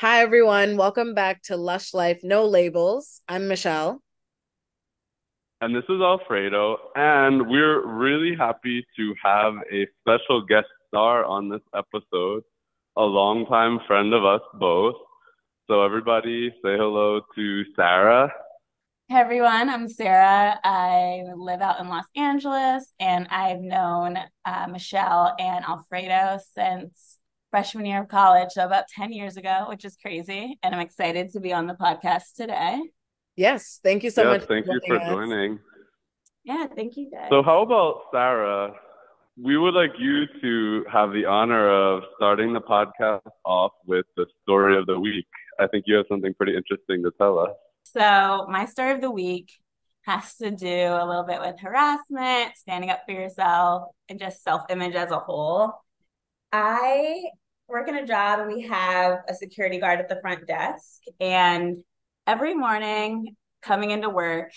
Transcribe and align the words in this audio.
Hi, 0.00 0.20
everyone. 0.20 0.76
Welcome 0.76 1.14
back 1.14 1.40
to 1.44 1.56
Lush 1.56 1.94
Life 1.94 2.20
No 2.22 2.44
Labels. 2.44 3.22
I'm 3.28 3.48
Michelle. 3.48 4.02
And 5.62 5.74
this 5.74 5.84
is 5.84 6.02
Alfredo. 6.02 6.76
And 6.94 7.48
we're 7.48 7.82
really 7.86 8.36
happy 8.36 8.86
to 8.94 9.14
have 9.24 9.54
a 9.72 9.86
special 10.02 10.44
guest 10.44 10.66
star 10.88 11.24
on 11.24 11.48
this 11.48 11.62
episode, 11.74 12.42
a 12.98 13.00
longtime 13.00 13.80
friend 13.86 14.12
of 14.12 14.22
us 14.22 14.42
both. 14.60 14.96
So, 15.66 15.82
everybody, 15.82 16.50
say 16.62 16.76
hello 16.76 17.22
to 17.34 17.64
Sarah. 17.74 18.30
Hey 19.08 19.16
everyone, 19.16 19.70
I'm 19.70 19.88
Sarah. 19.88 20.60
I 20.62 21.22
live 21.34 21.62
out 21.62 21.80
in 21.80 21.88
Los 21.88 22.04
Angeles 22.14 22.92
and 23.00 23.26
I've 23.30 23.60
known 23.60 24.18
uh, 24.44 24.66
Michelle 24.68 25.34
and 25.38 25.64
Alfredo 25.64 26.40
since 26.54 27.15
freshman 27.56 27.86
year 27.86 28.02
of 28.02 28.08
college, 28.08 28.50
so 28.50 28.66
about 28.66 28.84
10 28.88 29.12
years 29.12 29.38
ago, 29.38 29.64
which 29.70 29.86
is 29.86 29.96
crazy. 29.96 30.58
And 30.62 30.74
I'm 30.74 30.80
excited 30.82 31.32
to 31.32 31.40
be 31.40 31.54
on 31.54 31.66
the 31.66 31.72
podcast 31.72 32.34
today. 32.36 32.78
Yes. 33.34 33.80
Thank 33.82 34.04
you 34.04 34.10
so 34.10 34.24
yes, 34.24 34.40
much. 34.40 34.48
Thank 34.48 34.66
you 34.66 34.78
for 34.86 35.00
us. 35.00 35.08
joining. 35.08 35.58
Yeah, 36.44 36.66
thank 36.76 36.98
you 36.98 37.10
guys. 37.10 37.28
So, 37.30 37.42
how 37.42 37.62
about 37.62 38.02
Sarah? 38.12 38.74
We 39.42 39.56
would 39.56 39.72
like 39.72 39.92
you 39.98 40.26
to 40.42 40.84
have 40.92 41.12
the 41.12 41.24
honor 41.24 41.66
of 41.66 42.02
starting 42.16 42.52
the 42.52 42.60
podcast 42.60 43.22
off 43.46 43.72
with 43.86 44.04
the 44.18 44.26
story 44.42 44.76
of 44.76 44.84
the 44.84 45.00
week. 45.00 45.26
I 45.58 45.66
think 45.66 45.84
you 45.86 45.94
have 45.96 46.04
something 46.10 46.34
pretty 46.34 46.54
interesting 46.54 47.02
to 47.04 47.10
tell 47.16 47.38
us. 47.38 47.52
So, 47.84 48.46
my 48.50 48.66
story 48.66 48.92
of 48.92 49.00
the 49.00 49.10
week 49.10 49.50
has 50.02 50.34
to 50.36 50.50
do 50.50 50.66
a 50.66 51.06
little 51.06 51.24
bit 51.24 51.40
with 51.40 51.58
harassment, 51.58 52.54
standing 52.58 52.90
up 52.90 53.00
for 53.06 53.12
yourself, 53.12 53.84
and 54.10 54.18
just 54.18 54.44
self 54.44 54.64
image 54.68 54.94
as 54.94 55.10
a 55.10 55.18
whole. 55.18 55.72
I 56.52 57.24
work 57.68 57.88
in 57.88 57.96
a 57.96 58.06
job 58.06 58.40
and 58.40 58.52
we 58.52 58.62
have 58.62 59.20
a 59.28 59.34
security 59.34 59.78
guard 59.78 60.00
at 60.00 60.08
the 60.08 60.20
front 60.20 60.46
desk. 60.46 61.02
And 61.20 61.78
every 62.26 62.54
morning 62.54 63.36
coming 63.62 63.90
into 63.90 64.08
work, 64.08 64.52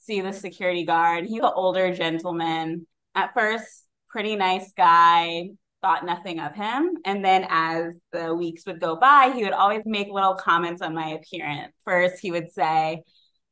see 0.00 0.20
the 0.20 0.32
security 0.32 0.84
guard. 0.84 1.26
He's 1.26 1.42
an 1.42 1.52
older 1.54 1.94
gentleman. 1.94 2.86
At 3.14 3.34
first, 3.34 3.86
pretty 4.08 4.36
nice 4.36 4.72
guy, 4.72 5.50
thought 5.82 6.06
nothing 6.06 6.40
of 6.40 6.54
him. 6.54 6.94
And 7.04 7.24
then 7.24 7.46
as 7.48 7.94
the 8.12 8.34
weeks 8.34 8.64
would 8.66 8.80
go 8.80 8.96
by, 8.96 9.32
he 9.34 9.44
would 9.44 9.52
always 9.52 9.82
make 9.84 10.08
little 10.08 10.34
comments 10.34 10.82
on 10.82 10.94
my 10.94 11.08
appearance. 11.10 11.72
First, 11.84 12.20
he 12.20 12.30
would 12.30 12.52
say, 12.52 13.02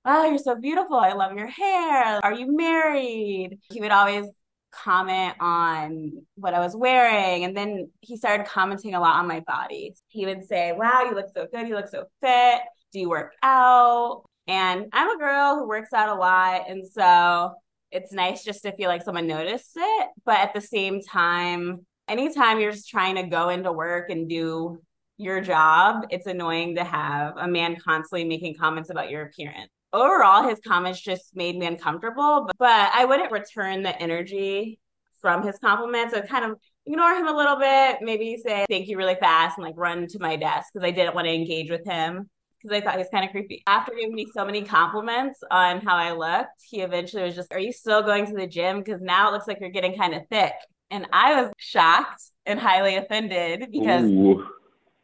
Oh, 0.06 0.28
you're 0.28 0.38
so 0.38 0.54
beautiful. 0.54 0.96
I 0.96 1.14
love 1.14 1.32
your 1.34 1.46
hair. 1.46 2.20
Are 2.22 2.34
you 2.34 2.54
married? 2.54 3.58
He 3.72 3.80
would 3.80 3.90
always 3.90 4.26
comment 4.74 5.34
on 5.40 6.12
what 6.36 6.54
I 6.54 6.60
was 6.60 6.76
wearing. 6.76 7.44
And 7.44 7.56
then 7.56 7.90
he 8.00 8.16
started 8.16 8.46
commenting 8.46 8.94
a 8.94 9.00
lot 9.00 9.16
on 9.16 9.26
my 9.26 9.40
body. 9.40 9.94
He 10.08 10.26
would 10.26 10.44
say, 10.44 10.72
Wow, 10.72 11.04
you 11.04 11.14
look 11.14 11.28
so 11.34 11.46
good. 11.52 11.68
You 11.68 11.74
look 11.74 11.88
so 11.88 12.04
fit. 12.20 12.60
Do 12.92 13.00
you 13.00 13.08
work 13.08 13.32
out? 13.42 14.24
And 14.46 14.86
I'm 14.92 15.10
a 15.10 15.18
girl 15.18 15.56
who 15.56 15.68
works 15.68 15.92
out 15.92 16.08
a 16.08 16.14
lot. 16.14 16.68
And 16.68 16.86
so 16.86 17.54
it's 17.90 18.12
nice 18.12 18.44
just 18.44 18.62
to 18.62 18.72
feel 18.72 18.88
like 18.88 19.02
someone 19.02 19.26
noticed 19.26 19.72
it. 19.76 20.08
But 20.24 20.38
at 20.38 20.54
the 20.54 20.60
same 20.60 21.00
time, 21.00 21.86
anytime 22.08 22.60
you're 22.60 22.72
just 22.72 22.88
trying 22.88 23.16
to 23.16 23.24
go 23.24 23.48
into 23.48 23.72
work 23.72 24.10
and 24.10 24.28
do 24.28 24.80
your 25.16 25.40
job, 25.40 26.06
it's 26.10 26.26
annoying 26.26 26.74
to 26.76 26.84
have 26.84 27.34
a 27.36 27.48
man 27.48 27.76
constantly 27.76 28.24
making 28.24 28.56
comments 28.56 28.90
about 28.90 29.10
your 29.10 29.22
appearance 29.22 29.70
overall, 29.94 30.48
his 30.48 30.60
comments 30.66 31.00
just 31.00 31.34
made 31.34 31.56
me 31.56 31.66
uncomfortable, 31.66 32.44
but, 32.46 32.56
but 32.58 32.90
I 32.94 33.04
wouldn't 33.04 33.32
return 33.32 33.82
the 33.82 34.00
energy 34.00 34.78
from 35.20 35.42
his 35.42 35.58
compliments. 35.58 36.12
I 36.12 36.20
kind 36.20 36.44
of 36.44 36.58
ignore 36.86 37.14
him 37.14 37.26
a 37.26 37.36
little 37.36 37.56
bit, 37.56 37.98
maybe 38.02 38.36
say 38.36 38.66
thank 38.68 38.88
you 38.88 38.98
really 38.98 39.14
fast 39.14 39.56
and 39.56 39.66
like 39.66 39.74
run 39.76 40.06
to 40.08 40.18
my 40.18 40.36
desk 40.36 40.68
because 40.72 40.86
I 40.86 40.90
didn't 40.90 41.14
want 41.14 41.26
to 41.26 41.32
engage 41.32 41.70
with 41.70 41.84
him 41.86 42.28
because 42.60 42.76
I 42.76 42.80
thought 42.80 42.94
he 42.94 42.98
was 42.98 43.08
kind 43.10 43.24
of 43.24 43.30
creepy. 43.30 43.62
After 43.66 43.92
giving 43.94 44.14
me 44.14 44.26
so 44.34 44.44
many 44.44 44.62
compliments 44.62 45.40
on 45.50 45.80
how 45.80 45.96
I 45.96 46.12
looked, 46.12 46.62
he 46.68 46.80
eventually 46.80 47.22
was 47.22 47.34
just, 47.34 47.52
Are 47.52 47.58
you 47.58 47.72
still 47.72 48.02
going 48.02 48.26
to 48.26 48.34
the 48.34 48.46
gym? 48.46 48.82
Because 48.82 49.00
now 49.00 49.28
it 49.28 49.32
looks 49.32 49.46
like 49.46 49.58
you're 49.60 49.70
getting 49.70 49.96
kind 49.96 50.14
of 50.14 50.22
thick. 50.30 50.52
And 50.90 51.06
I 51.12 51.40
was 51.40 51.52
shocked 51.56 52.22
and 52.46 52.58
highly 52.60 52.96
offended 52.96 53.68
because 53.72 54.04
Ooh. 54.04 54.46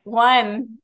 one, 0.05 0.79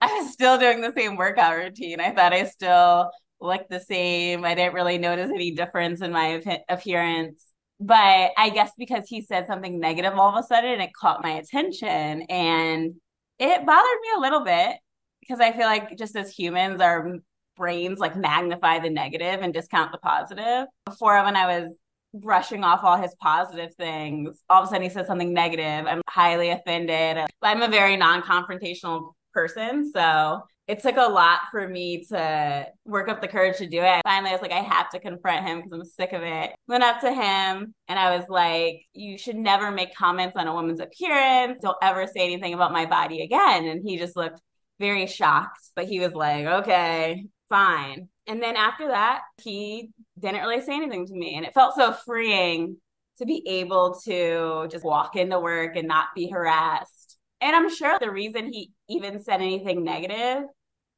I 0.00 0.06
was 0.18 0.32
still 0.32 0.58
doing 0.58 0.80
the 0.80 0.92
same 0.96 1.16
workout 1.16 1.56
routine. 1.56 2.00
I 2.00 2.10
thought 2.10 2.32
I 2.32 2.44
still 2.44 3.10
looked 3.44 3.70
the 3.70 3.80
same. 3.80 4.44
I 4.44 4.54
didn't 4.54 4.74
really 4.74 4.98
notice 4.98 5.30
any 5.30 5.52
difference 5.52 6.00
in 6.00 6.10
my 6.12 6.42
appearance. 6.68 7.44
But 7.80 8.30
I 8.38 8.50
guess 8.50 8.72
because 8.78 9.08
he 9.08 9.20
said 9.20 9.46
something 9.46 9.78
negative 9.78 10.14
all 10.14 10.30
of 10.30 10.42
a 10.42 10.46
sudden, 10.46 10.80
it 10.80 10.94
caught 10.94 11.22
my 11.22 11.32
attention 11.32 12.22
and 12.22 12.94
it 13.38 13.66
bothered 13.66 14.00
me 14.02 14.08
a 14.16 14.20
little 14.20 14.44
bit 14.44 14.76
because 15.20 15.40
I 15.40 15.52
feel 15.52 15.66
like 15.66 15.96
just 15.98 16.16
as 16.16 16.30
humans, 16.30 16.80
our 16.80 17.18
brains 17.56 17.98
like 17.98 18.16
magnify 18.16 18.78
the 18.80 18.90
negative 18.90 19.40
and 19.42 19.52
discount 19.52 19.92
the 19.92 19.98
positive. 19.98 20.66
Before, 20.86 21.22
when 21.24 21.36
I 21.36 21.46
was 21.46 21.72
brushing 22.14 22.62
off 22.62 22.84
all 22.84 22.96
his 22.96 23.14
positive 23.20 23.74
things, 23.74 24.38
all 24.48 24.62
of 24.62 24.68
a 24.68 24.70
sudden 24.70 24.82
he 24.82 24.88
said 24.88 25.06
something 25.06 25.32
negative. 25.32 25.86
I'm 25.86 26.02
highly 26.08 26.50
offended. 26.50 27.26
I'm 27.42 27.62
a 27.62 27.68
very 27.68 27.96
non 27.96 28.22
confrontational 28.22 29.12
person. 29.32 29.90
So 29.92 30.42
it 30.66 30.80
took 30.80 30.96
a 30.96 31.10
lot 31.10 31.40
for 31.50 31.68
me 31.68 32.04
to 32.04 32.66
work 32.86 33.08
up 33.08 33.20
the 33.20 33.28
courage 33.28 33.58
to 33.58 33.68
do 33.68 33.82
it. 33.82 34.00
Finally, 34.04 34.30
I 34.30 34.32
was 34.32 34.42
like, 34.42 34.52
I 34.52 34.60
have 34.60 34.88
to 34.90 34.98
confront 34.98 35.46
him 35.46 35.58
because 35.58 35.72
I'm 35.72 35.84
sick 35.84 36.12
of 36.12 36.22
it. 36.22 36.52
Went 36.68 36.82
up 36.82 37.00
to 37.00 37.12
him 37.12 37.74
and 37.88 37.98
I 37.98 38.16
was 38.16 38.26
like, 38.28 38.80
You 38.94 39.18
should 39.18 39.36
never 39.36 39.70
make 39.70 39.94
comments 39.94 40.36
on 40.36 40.46
a 40.46 40.54
woman's 40.54 40.80
appearance. 40.80 41.60
Don't 41.60 41.76
ever 41.82 42.06
say 42.06 42.24
anything 42.24 42.54
about 42.54 42.72
my 42.72 42.86
body 42.86 43.22
again. 43.22 43.66
And 43.66 43.82
he 43.86 43.98
just 43.98 44.16
looked 44.16 44.40
very 44.80 45.06
shocked, 45.06 45.60
but 45.76 45.86
he 45.86 46.00
was 46.00 46.14
like, 46.14 46.46
Okay, 46.46 47.26
fine. 47.50 48.08
And 48.26 48.42
then 48.42 48.56
after 48.56 48.88
that, 48.88 49.20
he 49.42 49.90
didn't 50.18 50.40
really 50.40 50.62
say 50.62 50.76
anything 50.76 51.06
to 51.06 51.14
me. 51.14 51.36
And 51.36 51.44
it 51.44 51.52
felt 51.52 51.74
so 51.74 51.92
freeing 51.92 52.78
to 53.18 53.26
be 53.26 53.46
able 53.46 54.00
to 54.06 54.66
just 54.70 54.84
walk 54.84 55.14
into 55.14 55.38
work 55.38 55.76
and 55.76 55.86
not 55.86 56.06
be 56.16 56.30
harassed 56.30 57.04
and 57.44 57.54
I'm 57.54 57.74
sure 57.74 57.98
the 58.00 58.10
reason 58.10 58.50
he 58.50 58.72
even 58.88 59.22
said 59.22 59.42
anything 59.42 59.84
negative 59.84 60.44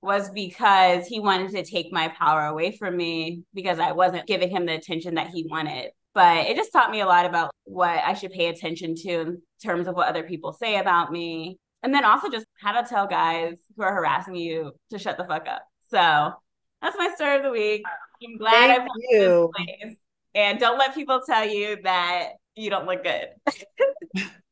was 0.06 0.30
because 0.30 1.06
he 1.06 1.20
wanted 1.20 1.50
to 1.50 1.64
take 1.64 1.92
my 1.92 2.08
power 2.08 2.46
away 2.46 2.70
from 2.70 2.96
me 2.96 3.42
because 3.52 3.78
I 3.78 3.92
wasn't 3.92 4.26
giving 4.26 4.48
him 4.48 4.64
the 4.64 4.74
attention 4.74 5.16
that 5.16 5.28
he 5.28 5.46
wanted. 5.50 5.90
But 6.14 6.46
it 6.46 6.56
just 6.56 6.72
taught 6.72 6.90
me 6.90 7.00
a 7.00 7.06
lot 7.06 7.26
about 7.26 7.50
what 7.64 8.00
I 8.02 8.14
should 8.14 8.30
pay 8.30 8.46
attention 8.46 8.94
to 8.94 9.10
in 9.20 9.42
terms 9.62 9.86
of 9.86 9.94
what 9.94 10.08
other 10.08 10.22
people 10.22 10.52
say 10.52 10.78
about 10.78 11.12
me. 11.12 11.58
And 11.82 11.92
then 11.92 12.04
also 12.04 12.30
just 12.30 12.46
how 12.58 12.80
to 12.80 12.88
tell 12.88 13.06
guys 13.06 13.56
who 13.76 13.82
are 13.82 13.94
harassing 13.94 14.36
you 14.36 14.72
to 14.90 14.98
shut 14.98 15.18
the 15.18 15.24
fuck 15.24 15.46
up. 15.46 15.62
So 15.90 16.32
that's 16.80 16.96
my 16.96 17.12
story 17.16 17.36
of 17.36 17.42
the 17.42 17.50
week. 17.50 17.82
I'm 18.24 18.38
glad 18.38 18.68
Thank 18.68 18.80
I 18.80 18.84
put 18.84 18.90
you. 19.10 19.50
this 19.58 19.66
place. 19.66 19.96
And 20.34 20.58
don't 20.58 20.78
let 20.78 20.94
people 20.94 21.20
tell 21.26 21.46
you 21.46 21.76
that 21.82 22.30
you 22.54 22.70
don't 22.70 22.86
look 22.86 23.04
good. 23.04 23.28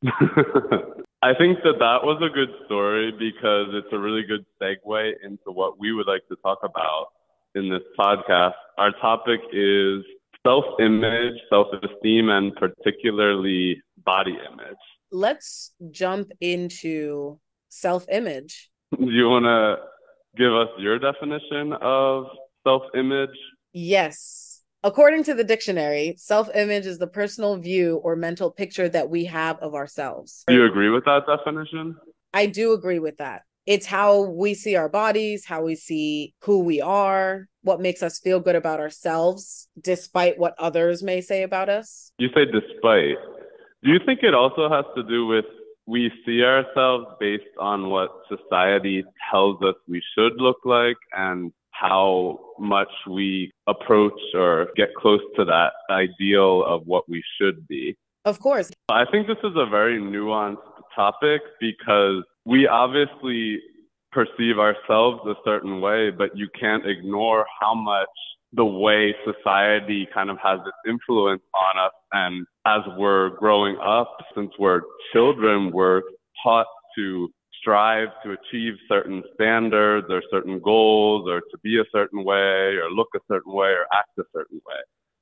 I 1.25 1.33
think 1.33 1.63
that 1.63 1.79
that 1.79 2.03
was 2.03 2.21
a 2.21 2.31
good 2.31 2.51
story 2.67 3.11
because 3.11 3.69
it's 3.73 3.91
a 3.91 3.97
really 3.97 4.21
good 4.21 4.45
segue 4.61 5.13
into 5.23 5.45
what 5.47 5.79
we 5.79 5.91
would 5.91 6.05
like 6.05 6.21
to 6.27 6.35
talk 6.43 6.59
about 6.61 7.07
in 7.55 7.67
this 7.67 7.81
podcast. 7.97 8.53
Our 8.77 8.91
topic 9.01 9.39
is 9.51 10.03
self 10.45 10.65
image, 10.79 11.33
self 11.49 11.65
esteem, 11.81 12.29
and 12.29 12.55
particularly 12.55 13.81
body 14.05 14.37
image. 14.53 14.77
Let's 15.11 15.73
jump 15.89 16.31
into 16.41 17.39
self 17.69 18.05
image. 18.11 18.69
Do 18.95 19.09
you 19.09 19.27
want 19.27 19.45
to 19.45 19.77
give 20.37 20.53
us 20.53 20.69
your 20.77 20.99
definition 20.99 21.73
of 21.81 22.25
self 22.63 22.83
image? 22.93 23.35
Yes. 23.73 24.44
According 24.85 25.23
to 25.23 25.33
the 25.33 25.43
dictionary, 25.43 26.13
self 26.15 26.47
image 26.53 26.85
is 26.85 26.99
the 26.99 27.07
personal 27.07 27.57
view 27.57 27.99
or 28.03 28.15
mental 28.15 28.51
picture 28.51 28.87
that 28.89 29.09
we 29.09 29.25
have 29.25 29.57
of 29.57 29.73
ourselves. 29.73 30.43
Do 30.45 30.53
you 30.53 30.65
agree 30.65 30.89
with 30.89 31.05
that 31.05 31.23
definition? 31.25 31.95
I 32.35 32.45
do 32.45 32.71
agree 32.73 32.99
with 32.99 33.17
that. 33.17 33.41
It's 33.65 33.87
how 33.87 34.21
we 34.21 34.53
see 34.53 34.75
our 34.75 34.87
bodies, 34.87 35.43
how 35.43 35.63
we 35.63 35.73
see 35.73 36.35
who 36.43 36.59
we 36.59 36.81
are, 36.81 37.47
what 37.63 37.81
makes 37.81 38.03
us 38.03 38.19
feel 38.19 38.39
good 38.39 38.55
about 38.55 38.79
ourselves, 38.79 39.67
despite 39.81 40.37
what 40.37 40.53
others 40.59 41.01
may 41.01 41.19
say 41.19 41.41
about 41.41 41.67
us. 41.67 42.11
You 42.19 42.27
say 42.35 42.45
despite. 42.45 43.17
Do 43.83 43.89
you 43.89 43.99
think 44.05 44.19
it 44.21 44.35
also 44.35 44.69
has 44.69 44.85
to 44.95 45.01
do 45.01 45.25
with 45.25 45.45
we 45.87 46.11
see 46.27 46.43
ourselves 46.43 47.07
based 47.19 47.43
on 47.59 47.89
what 47.89 48.09
society 48.29 49.03
tells 49.31 49.59
us 49.63 49.75
we 49.87 50.03
should 50.15 50.33
look 50.37 50.57
like 50.63 50.97
and 51.17 51.51
how 51.79 52.39
much 52.59 52.91
we 53.09 53.51
approach 53.67 54.19
or 54.33 54.67
get 54.75 54.93
close 54.95 55.21
to 55.35 55.45
that 55.45 55.73
ideal 55.89 56.63
of 56.65 56.81
what 56.85 57.07
we 57.09 57.23
should 57.39 57.67
be. 57.67 57.95
Of 58.23 58.39
course. 58.39 58.71
I 58.89 59.05
think 59.11 59.27
this 59.27 59.37
is 59.43 59.53
a 59.55 59.69
very 59.69 59.99
nuanced 59.99 60.57
topic 60.95 61.41
because 61.59 62.23
we 62.45 62.67
obviously 62.67 63.59
perceive 64.11 64.57
ourselves 64.57 65.19
a 65.27 65.35
certain 65.43 65.81
way, 65.81 66.09
but 66.09 66.35
you 66.35 66.47
can't 66.59 66.87
ignore 66.87 67.45
how 67.59 67.75
much 67.75 68.07
the 68.53 68.65
way 68.65 69.13
society 69.25 70.07
kind 70.13 70.29
of 70.29 70.37
has 70.41 70.59
its 70.65 70.77
influence 70.87 71.41
on 71.53 71.85
us. 71.85 71.91
And 72.13 72.47
as 72.65 72.81
we're 72.97 73.31
growing 73.31 73.77
up, 73.83 74.15
since 74.33 74.51
we're 74.57 74.81
children, 75.11 75.71
we're 75.71 76.01
taught 76.41 76.67
to 76.97 77.29
strive 77.65 78.09
to 78.23 78.33
achieve 78.33 78.75
certain 78.87 79.23
standards 79.33 80.05
or 80.11 80.21
certain 80.29 80.59
goals 80.59 81.27
or 81.27 81.41
to 81.41 81.57
be 81.63 81.79
a 81.79 81.83
certain 81.91 82.23
way 82.23 82.75
or 82.75 82.91
look 82.91 83.07
a 83.15 83.19
certain 83.27 83.51
way 83.51 83.69
or 83.69 83.87
act 83.91 84.09
a 84.19 84.23
certain 84.35 84.61
way. 84.67 84.75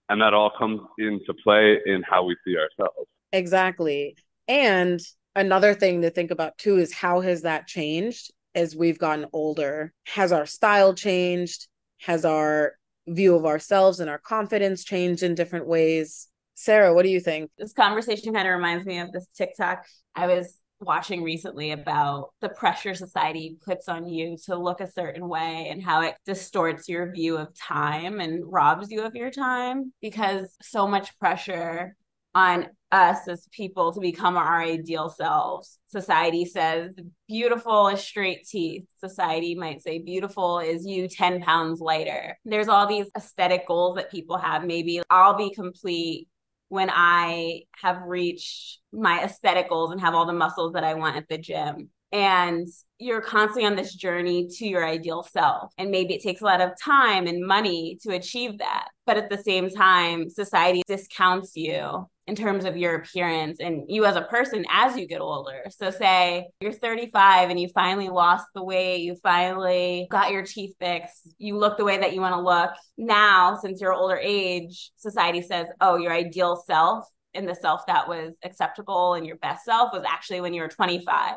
And 0.10 0.22
that 0.22 0.34
all 0.34 0.51
comes 0.57 0.81
into 0.98 1.34
play 1.42 1.80
in 1.86 2.04
how 2.04 2.25
we 2.25 2.36
see 2.45 2.57
ourselves. 2.57 3.07
Exactly. 3.31 4.18
And 4.50 5.00
another 5.38 5.74
thing 5.74 6.01
to 6.01 6.10
think 6.10 6.31
about 6.31 6.57
too 6.57 6.78
is 6.78 6.94
how 6.94 7.22
has 7.22 7.44
that 7.44 7.66
changed 7.66 8.34
as 8.54 8.75
we've 8.75 9.00
gotten 9.00 9.25
older? 9.31 9.94
Has 10.07 10.34
our 10.34 10.45
style 10.45 10.94
changed? 10.94 11.69
Has 12.01 12.25
our 12.25 12.74
view 13.07 13.36
of 13.36 13.45
ourselves 13.45 14.01
and 14.01 14.10
our 14.10 14.18
confidence 14.19 14.84
changed 14.84 15.24
in 15.24 15.34
different 15.34 15.66
ways? 15.66 16.28
Sarah, 16.56 16.94
what 16.94 17.04
do 17.04 17.10
you 17.10 17.22
think? 17.22 17.50
This 17.57 17.72
conversation 17.72 18.34
kind 18.34 18.48
of 18.48 18.54
reminds 18.54 18.86
me 18.86 19.00
of 19.00 19.13
this 19.13 19.28
TikTok 19.34 19.86
I 20.16 20.28
was 20.28 20.60
watching 20.83 21.24
recently 21.24 21.71
about 21.71 22.30
the 22.41 22.50
pressure 22.50 22.94
society 22.94 23.57
puts 23.65 23.88
on 23.89 24.07
you 24.07 24.38
to 24.45 24.56
look 24.56 24.81
a 24.81 24.91
certain 24.91 25.27
way 25.27 25.68
and 25.69 25.81
how 25.81 26.01
it 26.01 26.15
distorts 26.25 26.88
your 26.88 27.12
view 27.12 27.38
of 27.38 27.53
time 27.56 28.19
and 28.19 28.44
robs 28.45 28.91
you 28.91 29.03
of 29.03 29.15
your 29.15 29.31
time 29.31 29.94
because 30.01 30.56
so 30.62 30.88
much 30.88 31.18
pressure 31.19 31.95
on 32.35 32.68
us 32.91 33.27
as 33.27 33.47
people 33.51 33.91
to 33.91 34.00
become 34.00 34.38
our 34.38 34.62
ideal 34.62 35.09
selves. 35.09 35.80
Society 35.88 36.45
says 36.45 36.91
beautiful 37.27 37.88
is 37.88 38.01
straight 38.01 38.45
teeth. 38.45 38.85
Society 39.00 39.56
might 39.56 39.81
say 39.81 40.00
beautiful 40.00 40.59
is 40.59 40.85
you 40.85 41.07
10 41.07 41.41
pounds 41.41 41.80
lighter. 41.80 42.38
There's 42.45 42.68
all 42.68 42.88
these 42.88 43.07
aesthetic 43.18 43.68
goals 43.68 43.97
that 43.97 44.12
people 44.12 44.38
have. 44.38 44.65
Maybe 44.65 45.01
I'll 45.09 45.38
be 45.38 45.51
complete 45.51 46.27
when 46.69 46.89
I 46.92 47.63
have 47.81 48.01
reached 48.04 48.80
my 48.92 49.24
aesthetic 49.24 49.69
goals 49.69 49.92
and 49.92 50.01
have 50.01 50.15
all 50.15 50.25
the 50.25 50.33
muscles 50.33 50.74
that 50.74 50.83
I 50.83 50.94
want 50.95 51.18
at 51.18 51.27
the 51.30 51.38
gym. 51.38 51.89
And 52.12 52.68
you're 53.00 53.21
constantly 53.21 53.65
on 53.65 53.75
this 53.75 53.94
journey 53.95 54.48
to 54.57 54.68
your 54.68 54.86
ideal 54.86 55.24
self. 55.24 55.74
And 55.80 55.89
maybe 55.89 56.13
it 56.13 56.21
takes 56.21 56.42
a 56.42 56.45
lot 56.45 56.62
of 56.62 56.71
time 56.80 57.25
and 57.25 57.45
money 57.45 57.98
to 58.04 58.13
achieve 58.13 58.60
that. 58.60 58.89
But 59.07 59.18
at 59.18 59.30
the 59.30 59.38
same 59.38 59.69
time, 59.69 60.30
society 60.30 60.83
discounts 60.88 61.56
you 61.56 62.07
in 62.25 62.36
terms 62.36 62.64
of 62.64 62.78
your 62.78 62.96
appearance 62.96 63.60
and 63.60 63.84
you 63.90 64.06
as 64.06 64.16
a 64.16 64.22
person 64.22 64.66
as 64.72 64.98
you 64.98 65.08
get 65.08 65.22
older. 65.22 65.64
So, 65.70 65.92
say 65.92 66.48
you're 66.62 66.72
35 66.72 67.50
and 67.50 67.60
you 67.60 67.68
finally 67.74 68.10
lost 68.10 68.46
the 68.56 68.64
weight, 68.64 69.02
you 69.02 69.16
finally 69.22 70.08
got 70.10 70.31
your 70.31 70.44
teeth 70.44 70.75
fixed, 70.80 71.30
you 71.38 71.58
look 71.58 71.78
the 71.78 71.84
way 71.84 71.98
that 71.98 72.14
you 72.14 72.22
want 72.22 72.36
to 72.36 72.42
look. 72.42 72.72
Now, 72.98 73.58
since 73.58 73.81
you're 73.81 73.94
older 73.94 74.18
age, 74.18 74.92
society 74.98 75.42
says, 75.42 75.68
oh, 75.81 75.98
your 75.98 76.14
ideal 76.14 76.56
self 76.66 77.06
and 77.34 77.48
the 77.48 77.56
self 77.56 77.86
that 77.88 78.08
was 78.08 78.36
acceptable 78.44 79.16
and 79.16 79.26
your 79.26 79.38
best 79.38 79.66
self 79.66 79.92
was 79.94 80.04
actually 80.08 80.42
when 80.42 80.54
you 80.54 80.62
were 80.62 80.68
25. 80.68 81.36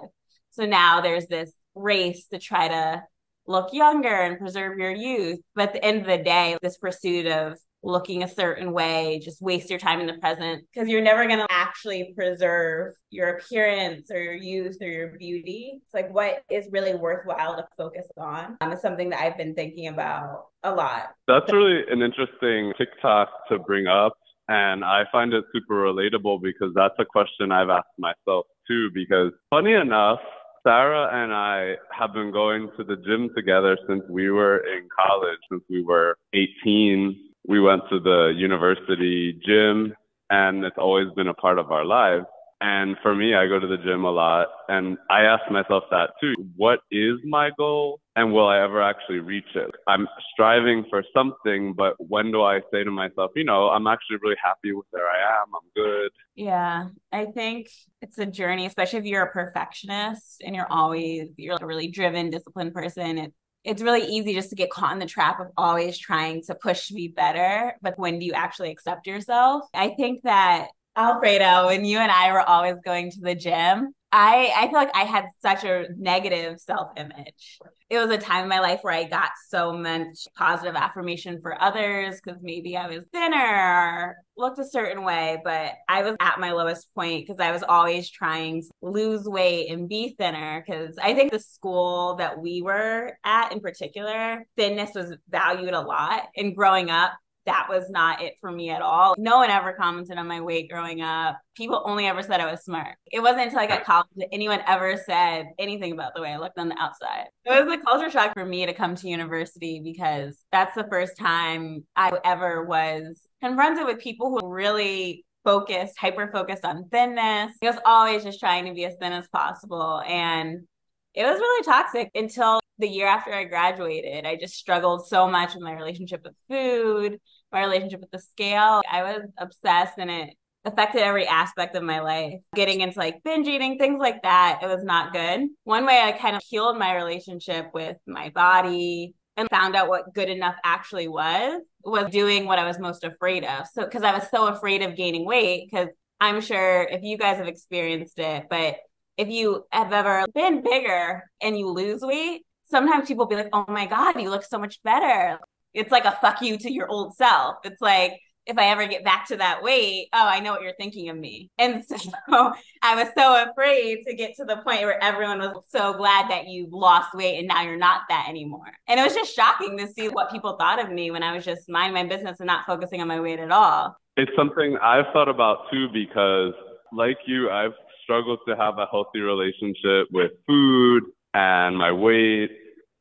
So 0.50 0.67
now 0.67 1.00
there's 1.00 1.27
this 1.27 1.53
race 1.75 2.27
to 2.29 2.39
try 2.39 2.69
to 2.69 3.03
look 3.47 3.73
younger 3.73 4.09
and 4.09 4.39
preserve 4.39 4.79
your 4.79 4.91
youth. 4.91 5.41
But 5.55 5.69
at 5.69 5.73
the 5.75 5.85
end 5.85 6.00
of 6.00 6.06
the 6.06 6.23
day, 6.23 6.56
this 6.62 6.79
pursuit 6.79 7.27
of 7.27 7.59
looking 7.82 8.23
a 8.23 8.28
certain 8.28 8.73
way, 8.73 9.20
just 9.23 9.40
waste 9.40 9.70
your 9.70 9.78
time 9.78 10.00
in 10.00 10.06
the 10.06 10.14
present 10.14 10.64
because 10.73 10.88
you're 10.88 11.02
never 11.02 11.26
going 11.26 11.38
to 11.38 11.46
actually 11.50 12.12
preserve 12.17 12.94
your 13.11 13.37
appearance 13.37 14.11
or 14.11 14.20
your 14.20 14.34
youth 14.34 14.76
or 14.81 14.88
your 14.88 15.17
beauty. 15.19 15.81
It's 15.82 15.94
like 15.94 16.12
what 16.12 16.43
is 16.50 16.67
really 16.70 16.94
worthwhile 16.94 17.56
to 17.56 17.67
focus 17.76 18.06
on 18.17 18.56
um, 18.61 18.73
is 18.73 18.81
something 18.81 19.11
that 19.11 19.20
I've 19.20 19.37
been 19.37 19.55
thinking 19.55 19.88
about 19.88 20.46
a 20.62 20.75
lot. 20.75 21.11
That's 21.28 21.52
really 21.52 21.82
an 21.90 22.02
interesting 22.02 22.73
TikTok 22.76 23.28
to 23.50 23.58
bring 23.58 23.87
up. 23.87 24.14
And 24.49 24.84
I 24.84 25.05
find 25.11 25.32
it 25.32 25.44
super 25.52 25.75
relatable 25.75 26.40
because 26.43 26.72
that's 26.75 26.94
a 26.99 27.05
question 27.05 27.50
I've 27.50 27.69
asked 27.69 27.87
myself 27.99 28.46
too. 28.69 28.90
Because 28.94 29.32
funny 29.50 29.72
enough, 29.72 30.20
Sarah 30.64 31.08
and 31.12 31.32
I 31.32 31.75
have 31.96 32.12
been 32.12 32.32
going 32.32 32.70
to 32.76 32.84
the 32.84 32.96
gym 32.96 33.31
together 33.37 33.79
since 33.88 34.02
we 34.08 34.31
were 34.31 34.58
in 34.58 34.88
college, 34.94 35.38
since 35.50 35.62
we 35.70 35.82
were 35.82 36.17
18 36.32 37.25
we 37.48 37.60
went 37.60 37.82
to 37.90 38.00
the 38.00 38.32
university 38.37 39.38
gym 39.44 39.94
and 40.31 40.64
it's 40.64 40.78
always 40.78 41.08
been 41.14 41.28
a 41.28 41.34
part 41.34 41.58
of 41.58 41.70
our 41.70 41.84
lives. 41.84 42.26
And 42.60 42.96
for 43.02 43.14
me, 43.14 43.34
I 43.34 43.46
go 43.46 43.60
to 43.60 43.66
the 43.66 43.76
gym 43.76 44.04
a 44.04 44.10
lot 44.10 44.48
and 44.69 44.96
I 45.10 45.22
ask 45.22 45.43
myself 45.50 45.84
that 45.90 46.10
too. 46.20 46.34
What 46.56 46.81
is 46.90 47.19
my 47.25 47.50
goal 47.58 48.00
and 48.16 48.32
will 48.32 48.48
I 48.48 48.62
ever 48.62 48.82
actually 48.82 49.19
reach 49.19 49.54
it? 49.54 49.70
I'm 49.87 50.08
striving 50.32 50.87
for 50.88 51.04
something, 51.14 51.75
but 51.75 51.94
when 51.98 52.32
do 52.32 52.43
I 52.43 52.60
say 52.72 52.82
to 52.82 52.90
myself, 52.90 53.32
you 53.37 53.44
know, 53.44 53.69
I'm 53.69 53.87
actually 53.87 54.16
really 54.22 54.37
happy 54.43 54.72
with 54.72 54.87
where 54.90 55.06
I 55.06 55.43
am. 55.43 55.48
I'm 55.54 55.70
good. 55.75 56.10
Yeah. 56.34 56.88
I 57.12 57.26
think 57.26 57.69
it's 58.00 58.19
a 58.19 58.26
journey, 58.26 58.64
especially 58.64 59.00
if 59.00 59.04
you're 59.04 59.25
a 59.25 59.31
perfectionist 59.31 60.43
and 60.43 60.56
you're 60.56 60.70
always, 60.72 61.28
you're 61.37 61.58
a 61.60 61.66
really 61.66 61.88
driven, 61.88 62.31
disciplined 62.31 62.72
person. 62.72 63.19
It, 63.19 63.34
it's 63.67 63.83
really 63.83 64.07
easy 64.07 64.33
just 64.33 64.51
to 64.51 64.57
get 64.57 64.71
caught 64.71 64.93
in 64.93 65.01
the 65.01 65.07
trap 65.07 65.41
of 65.41 65.49
always 65.57 65.99
trying 65.99 66.41
to 66.45 66.55
push 66.55 66.87
to 66.87 66.95
be 66.95 67.09
better. 67.09 67.75
But 67.83 67.99
when 67.99 68.21
do 68.21 68.25
you 68.25 68.33
actually 68.33 68.71
accept 68.71 69.09
yourself? 69.09 69.65
I 69.75 69.89
think 69.89 70.23
that 70.23 70.69
Alfredo, 70.97 71.67
when 71.67 71.85
you 71.85 71.99
and 71.99 72.11
I 72.11 72.33
were 72.33 72.49
always 72.49 72.77
going 72.85 73.11
to 73.11 73.21
the 73.21 73.35
gym, 73.35 73.93
I, 74.19 74.51
I 74.57 74.63
feel 74.69 74.77
like 74.77 74.97
I 74.97 75.05
had 75.05 75.27
such 75.43 75.63
a 75.65 75.89
negative 75.99 76.59
self 76.59 76.89
image. 76.97 77.59
It 77.91 77.99
was 77.99 78.09
a 78.11 78.17
time 78.17 78.45
in 78.45 78.49
my 78.49 78.61
life 78.61 78.81
where 78.81 78.95
I 78.95 79.05
got 79.05 79.33
so 79.51 79.75
much 79.75 80.27
positive 80.39 80.75
affirmation 80.75 81.39
for 81.43 81.61
others 81.63 82.19
because 82.25 82.41
maybe 82.43 82.79
I 82.79 82.87
was 82.87 83.05
thinner 83.13 84.17
looked 84.37 84.59
a 84.59 84.65
certain 84.65 85.03
way, 85.03 85.39
but 85.45 85.73
I 85.89 86.03
was 86.03 86.17
at 86.21 86.41
my 86.41 86.53
lowest 86.53 86.89
point 86.95 87.27
because 87.27 87.41
I 87.41 87.53
was 87.53 87.63
always 87.63 88.11
trying 88.11 88.63
to 88.63 88.69
lose 88.83 89.25
weight 89.25 89.71
and 89.71 89.89
be 89.89 90.15
thinner. 90.19 90.63
Because 90.67 90.97
I 91.03 91.15
think 91.15 91.33
the 91.33 91.39
school 91.39 92.17
that 92.17 92.39
we 92.39 92.63
were 92.63 93.13
at 93.25 93.53
in 93.53 93.61
particular, 93.61 94.47
thinness 94.57 94.91
was 94.95 95.15
valued 95.29 95.75
a 95.75 95.81
lot. 95.81 96.29
And 96.37 96.55
growing 96.55 96.91
up, 96.91 97.13
that 97.46 97.66
was 97.69 97.88
not 97.88 98.22
it 98.22 98.34
for 98.40 98.50
me 98.50 98.70
at 98.70 98.82
all. 98.82 99.14
No 99.19 99.38
one 99.38 99.50
ever 99.50 99.72
commented 99.72 100.19
on 100.19 100.26
my 100.26 100.40
weight 100.40 100.70
growing 100.70 101.00
up. 101.00 101.38
People 101.56 101.82
only 101.84 102.06
ever 102.06 102.22
said 102.22 102.40
I 102.40 102.50
was 102.50 102.64
smart. 102.64 102.96
It 103.10 103.20
wasn't 103.20 103.43
until 103.43 103.60
I 103.60 103.66
got 103.66 103.84
college 103.84 104.08
that 104.16 104.28
anyone 104.32 104.60
ever 104.66 105.00
said 105.06 105.46
anything 105.58 105.93
about 105.93 106.14
the 106.14 106.22
way 106.22 106.32
I 106.32 106.38
looked 106.38 106.58
on 106.58 106.69
the 106.69 106.78
outside. 106.78 107.26
It 107.44 107.64
was 107.64 107.72
a 107.72 107.78
culture 107.78 108.10
shock 108.10 108.34
for 108.34 108.44
me 108.44 108.66
to 108.66 108.75
come 108.75 108.94
to 108.96 109.08
university 109.08 109.81
because 109.82 110.37
that's 110.52 110.75
the 110.75 110.87
first 110.90 111.16
time 111.16 111.84
I 111.94 112.12
ever 112.25 112.64
was 112.64 113.20
confronted 113.40 113.87
with 113.87 114.00
people 114.00 114.31
who 114.31 114.48
really 114.48 115.25
focused, 115.44 115.96
hyper 115.98 116.28
focused 116.32 116.64
on 116.64 116.88
thinness. 116.90 117.52
I 117.62 117.66
was 117.66 117.78
always 117.87 118.25
just 118.25 118.40
trying 118.40 118.66
to 118.66 118.75
be 118.75 118.84
as 118.84 118.94
thin 119.00 119.12
as 119.12 119.28
possible. 119.28 120.02
And 120.06 120.66
it 121.14 121.25
was 121.25 121.38
really 121.38 121.64
toxic 121.64 122.10
until 122.14 122.60
the 122.78 122.88
year 122.88 123.06
after 123.06 123.32
I 123.32 123.44
graduated. 123.44 124.26
I 124.26 124.36
just 124.36 124.55
struggled 124.55 125.06
so 125.06 125.29
much 125.29 125.55
with 125.55 125.62
my 125.62 125.72
relationship 125.72 126.22
with 126.24 126.34
food, 126.48 127.19
my 127.56 127.65
relationship 127.65 128.01
with 128.01 128.10
the 128.10 128.19
scale. 128.19 128.82
I 128.91 129.03
was 129.03 129.22
obsessed 129.39 129.94
and 129.98 130.10
it 130.10 130.34
affected 130.67 131.03
every 131.03 131.27
aspect 131.27 131.75
of 131.75 131.82
my 131.82 132.01
life. 132.01 132.41
Getting 132.55 132.82
into 132.82 132.98
like 132.98 133.22
binge 133.25 133.48
eating, 133.48 133.79
things 133.79 133.98
like 133.98 134.22
that, 134.22 134.60
it 134.63 134.67
was 134.67 134.84
not 134.84 135.13
good. 135.13 135.48
One 135.65 135.86
way 135.86 136.01
I 136.03 136.13
kind 136.13 136.36
of 136.36 136.43
healed 136.46 136.79
my 136.79 136.94
relationship 136.94 137.70
with 137.72 137.96
my 138.06 138.29
body 138.31 139.15
and 139.39 139.48
found 139.51 139.75
out 139.75 139.89
what 139.89 140.13
good 140.15 140.29
enough 140.29 140.56
actually 140.65 141.08
was 141.08 141.63
was 141.84 142.10
doing 142.10 142.46
what 142.46 142.58
I 142.58 142.67
was 142.67 142.79
most 142.79 143.05
afraid 143.05 143.44
of. 143.44 143.67
So 143.72 143.86
cuz 143.86 144.03
I 144.03 144.13
was 144.13 144.29
so 144.31 144.48
afraid 144.48 144.82
of 144.82 144.96
gaining 144.96 145.25
weight 145.25 145.70
cuz 145.72 145.89
I'm 146.20 146.41
sure 146.41 146.82
if 146.82 147.03
you 147.03 147.17
guys 147.17 147.39
have 147.39 147.48
experienced 147.48 148.19
it, 148.19 148.46
but 148.51 148.77
if 149.17 149.29
you 149.29 149.65
have 149.70 149.93
ever 149.93 150.27
been 150.34 150.63
bigger 150.63 151.22
and 151.41 151.58
you 151.58 151.69
lose 151.69 152.03
weight, 152.03 152.43
sometimes 152.65 153.08
people 153.08 153.27
be 153.27 153.36
like, 153.36 153.48
oh 153.53 153.65
my 153.69 153.86
God, 153.86 154.20
you 154.20 154.31
look 154.31 154.44
so 154.44 154.58
much 154.58 154.82
better. 154.82 155.39
It's 155.75 155.91
like 155.91 156.05
a 156.05 156.19
fuck 156.20 156.41
you 156.43 156.56
to 156.58 156.73
your 156.73 156.89
old 156.89 157.15
self. 157.17 157.56
It's 157.65 157.81
like, 157.81 158.20
if 158.46 158.56
I 158.58 158.67
ever 158.67 158.87
get 158.87 159.05
back 159.05 159.27
to 159.29 159.37
that 159.37 159.63
weight, 159.63 160.08
oh, 160.13 160.27
I 160.27 160.39
know 160.41 160.53
what 160.53 160.63
you're 160.63 160.75
thinking 160.79 161.08
of 161.08 161.17
me. 161.17 161.51
And 161.58 161.85
so 161.89 162.53
I 162.82 162.94
was 162.94 163.08
so 163.17 163.44
afraid 163.51 164.05
to 164.06 164.15
get 164.15 164.37
to 164.37 164.44
the 164.44 164.56
point 164.58 164.82
where 164.82 165.03
everyone 165.03 165.39
was 165.41 165.65
so 165.69 165.94
glad 165.94 166.31
that 166.31 166.46
you 166.46 166.69
lost 166.70 167.13
weight 167.15 167.39
and 167.39 167.49
now 167.49 167.63
you're 167.63 167.77
not 167.77 168.03
that 168.08 168.27
anymore. 168.29 168.73
And 168.87 169.01
it 169.01 169.03
was 169.03 169.15
just 169.15 169.35
shocking 169.35 169.77
to 169.79 169.89
see 169.89 170.08
what 170.08 170.31
people 170.31 170.56
thought 170.58 170.82
of 170.82 170.91
me 170.91 171.11
when 171.11 171.23
I 171.23 171.35
was 171.35 171.44
just 171.44 171.69
minding 171.69 171.94
my 171.94 172.08
business 172.08 172.39
and 172.39 172.46
not 172.46 172.67
focusing 172.67 173.01
on 173.01 173.08
my 173.08 173.20
weight 173.20 173.41
at 173.41 173.51
all. 173.51 173.96
It's 174.17 174.32
something 174.37 174.79
I've 174.81 175.06
thought 175.13 175.29
about 175.29 175.70
too 175.70 175.89
because, 175.93 176.55
like 176.93 177.19
you, 177.27 177.51
I've 177.51 177.73
struggled 178.05 178.39
to 178.46 178.56
have 178.56 178.79
a 178.79 178.87
healthy 178.91 179.20
relationship 179.20 180.06
with 180.13 180.31
food 180.46 181.03
and 181.35 181.77
my 181.77 181.91
weight. 181.91 182.51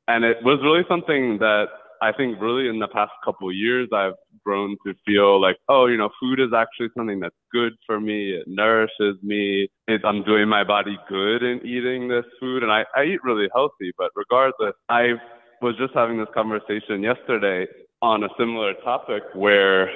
And 0.07 0.25
it 0.25 0.37
was 0.43 0.59
really 0.63 0.83
something 0.89 1.37
that 1.39 1.67
I 2.01 2.11
think 2.11 2.39
really 2.41 2.67
in 2.67 2.79
the 2.79 2.87
past 2.87 3.11
couple 3.23 3.49
of 3.49 3.55
years 3.55 3.89
I've 3.93 4.13
grown 4.43 4.77
to 4.85 4.93
feel 5.05 5.41
like, 5.41 5.57
oh, 5.69 5.87
you 5.87 5.97
know, 5.97 6.09
food 6.19 6.39
is 6.39 6.53
actually 6.55 6.89
something 6.95 7.19
that's 7.19 7.35
good 7.51 7.73
for 7.85 7.99
me. 7.99 8.31
It 8.31 8.47
nourishes 8.47 9.15
me. 9.23 9.69
It, 9.87 10.01
I'm 10.05 10.23
doing 10.23 10.47
my 10.47 10.63
body 10.63 10.97
good 11.09 11.43
in 11.43 11.65
eating 11.65 12.07
this 12.07 12.25
food. 12.39 12.63
And 12.63 12.71
I, 12.71 12.85
I 12.95 13.03
eat 13.03 13.23
really 13.23 13.47
healthy, 13.53 13.91
but 13.97 14.11
regardless, 14.15 14.73
I 14.89 15.13
was 15.61 15.75
just 15.77 15.93
having 15.93 16.17
this 16.17 16.27
conversation 16.33 17.01
yesterday 17.01 17.67
on 18.01 18.23
a 18.23 18.29
similar 18.37 18.73
topic 18.83 19.23
where 19.33 19.89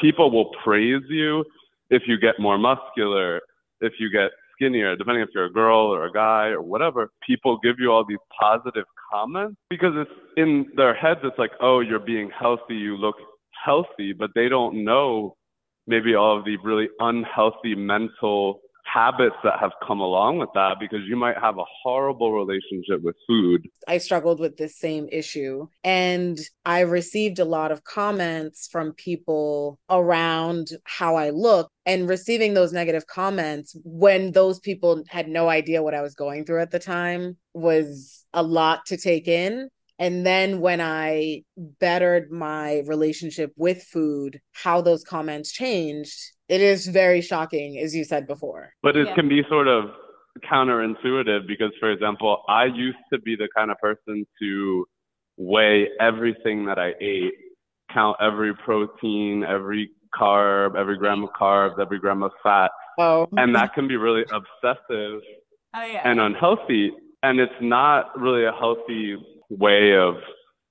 people 0.00 0.30
will 0.30 0.50
praise 0.62 1.02
you 1.08 1.44
if 1.90 2.02
you 2.06 2.18
get 2.18 2.38
more 2.38 2.58
muscular, 2.58 3.40
if 3.80 3.94
you 3.98 4.10
get 4.10 4.30
skinnier, 4.56 4.96
depending 4.96 5.22
if 5.22 5.28
you're 5.34 5.46
a 5.46 5.52
girl 5.52 5.86
or 5.94 6.06
a 6.06 6.12
guy 6.12 6.48
or 6.48 6.62
whatever, 6.62 7.10
people 7.26 7.58
give 7.62 7.76
you 7.78 7.92
all 7.92 8.04
these 8.04 8.18
positive 8.40 8.84
comments 9.12 9.56
because 9.70 9.92
it's 9.94 10.10
in 10.36 10.66
their 10.76 10.94
heads, 10.94 11.20
it's 11.22 11.38
like, 11.38 11.52
oh, 11.60 11.80
you're 11.80 12.00
being 12.00 12.30
healthy, 12.38 12.74
you 12.74 12.96
look 12.96 13.16
healthy, 13.64 14.12
but 14.12 14.30
they 14.34 14.48
don't 14.48 14.84
know 14.84 15.36
maybe 15.86 16.14
all 16.14 16.38
of 16.38 16.44
the 16.44 16.56
really 16.64 16.88
unhealthy 16.98 17.74
mental 17.74 18.60
habits 18.92 19.36
that 19.42 19.58
have 19.60 19.72
come 19.86 20.00
along 20.00 20.38
with 20.38 20.48
that 20.54 20.76
because 20.78 21.00
you 21.08 21.16
might 21.16 21.36
have 21.38 21.58
a 21.58 21.64
horrible 21.82 22.32
relationship 22.32 23.02
with 23.02 23.16
food. 23.26 23.66
I 23.86 23.98
struggled 23.98 24.40
with 24.40 24.56
this 24.56 24.76
same 24.76 25.08
issue 25.10 25.66
and 25.84 26.38
I 26.64 26.80
received 26.80 27.38
a 27.38 27.44
lot 27.44 27.72
of 27.72 27.84
comments 27.84 28.68
from 28.70 28.92
people 28.92 29.78
around 29.90 30.68
how 30.84 31.16
I 31.16 31.30
look 31.30 31.70
and 31.86 32.08
receiving 32.08 32.54
those 32.54 32.72
negative 32.72 33.06
comments 33.06 33.76
when 33.84 34.32
those 34.32 34.58
people 34.58 35.04
had 35.08 35.28
no 35.28 35.48
idea 35.48 35.82
what 35.82 35.94
I 35.94 36.02
was 36.02 36.16
going 36.16 36.44
through 36.44 36.60
at 36.60 36.72
the 36.72 36.80
time 36.80 37.36
was 37.54 38.26
a 38.32 38.42
lot 38.42 38.84
to 38.86 38.96
take 38.96 39.28
in. 39.28 39.68
And 39.98 40.26
then 40.26 40.60
when 40.60 40.80
I 40.80 41.44
bettered 41.56 42.30
my 42.30 42.82
relationship 42.86 43.52
with 43.56 43.82
food, 43.84 44.40
how 44.52 44.82
those 44.82 45.04
comments 45.04 45.52
changed, 45.52 46.18
it 46.48 46.60
is 46.60 46.86
very 46.88 47.22
shocking, 47.22 47.78
as 47.78 47.94
you 47.94 48.04
said 48.04 48.26
before. 48.26 48.74
But 48.82 48.96
it 48.96 49.06
yeah. 49.06 49.14
can 49.14 49.28
be 49.28 49.42
sort 49.48 49.68
of 49.68 49.84
counterintuitive 50.50 51.46
because, 51.46 51.70
for 51.80 51.90
example, 51.90 52.42
I 52.48 52.66
used 52.66 52.98
to 53.12 53.18
be 53.20 53.36
the 53.36 53.48
kind 53.56 53.70
of 53.70 53.78
person 53.78 54.26
to 54.40 54.86
weigh 55.38 55.88
everything 55.98 56.66
that 56.66 56.78
I 56.78 56.92
ate, 57.00 57.32
count 57.90 58.18
every 58.20 58.54
protein, 58.54 59.44
every 59.44 59.90
carb, 60.18 60.76
every 60.76 60.96
gram 60.96 61.24
of 61.24 61.30
carbs, 61.30 61.78
every 61.80 61.98
gram 61.98 62.22
of 62.22 62.32
fat. 62.42 62.70
Oh. 62.98 63.28
And 63.36 63.54
that 63.54 63.74
can 63.74 63.88
be 63.88 63.96
really 63.96 64.22
obsessive 64.22 65.20
oh, 65.74 65.84
yeah. 65.84 66.02
and 66.04 66.20
unhealthy. 66.20 66.92
And 67.22 67.40
it's 67.40 67.52
not 67.60 68.18
really 68.18 68.44
a 68.44 68.52
healthy 68.52 69.16
way 69.50 69.96
of 69.96 70.14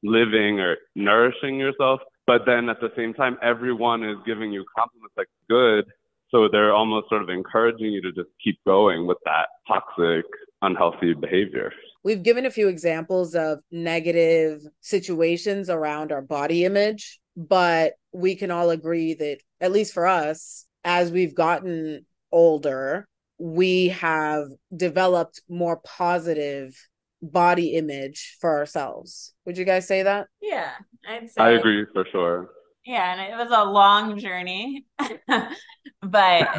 living 0.04 0.60
or 0.60 0.78
nourishing 0.96 1.60
yourself. 1.60 2.00
But 2.28 2.42
then 2.46 2.70
at 2.70 2.80
the 2.80 2.92
same 2.96 3.14
time, 3.14 3.38
everyone 3.42 4.04
is 4.04 4.18
giving 4.26 4.52
you 4.52 4.66
compliments 4.76 5.14
like 5.18 5.28
good. 5.50 5.86
So 6.32 6.50
they're 6.52 6.74
almost 6.74 7.10
sort 7.10 7.22
of 7.22 7.30
encouraging 7.30 7.92
you 7.92 8.02
to 8.02 8.12
just 8.12 8.30
keep 8.44 8.58
going 8.66 9.06
with 9.06 9.18
that 9.26 9.48
toxic, 9.68 10.26
unhealthy 10.62 11.14
behavior. 11.14 11.72
We've 12.04 12.24
given 12.24 12.46
a 12.46 12.52
few 12.52 12.68
examples 12.68 13.36
of 13.36 13.60
negative 13.72 14.62
situations 14.82 15.70
around 15.70 16.12
our 16.12 16.22
body 16.22 16.66
image, 16.66 17.20
but 17.36 17.94
we 18.12 18.36
can 18.36 18.52
all 18.52 18.70
agree 18.70 19.14
that, 19.14 19.40
at 19.60 19.72
least 19.72 19.94
for 19.94 20.08
us, 20.08 20.66
as 20.84 21.12
we've 21.12 21.36
gotten 21.36 22.06
older, 22.32 23.08
we 23.38 23.90
have 23.90 24.48
developed 24.76 25.42
more 25.50 25.78
positive 25.78 26.76
body 27.22 27.76
image 27.76 28.38
for 28.40 28.58
ourselves. 28.58 29.34
Would 29.46 29.58
you 29.58 29.66
guys 29.66 29.88
say 29.88 30.04
that? 30.04 30.28
Yeah, 30.42 30.72
I'd 31.08 31.30
say. 31.30 31.42
I 31.42 31.52
agree 31.52 31.86
for 31.94 32.06
sure. 32.12 32.50
Yeah, 32.86 33.14
and 33.14 33.22
it 33.22 33.36
was 33.36 33.50
a 33.52 33.70
long 33.70 34.20
journey, 34.20 34.86
but 36.02 36.50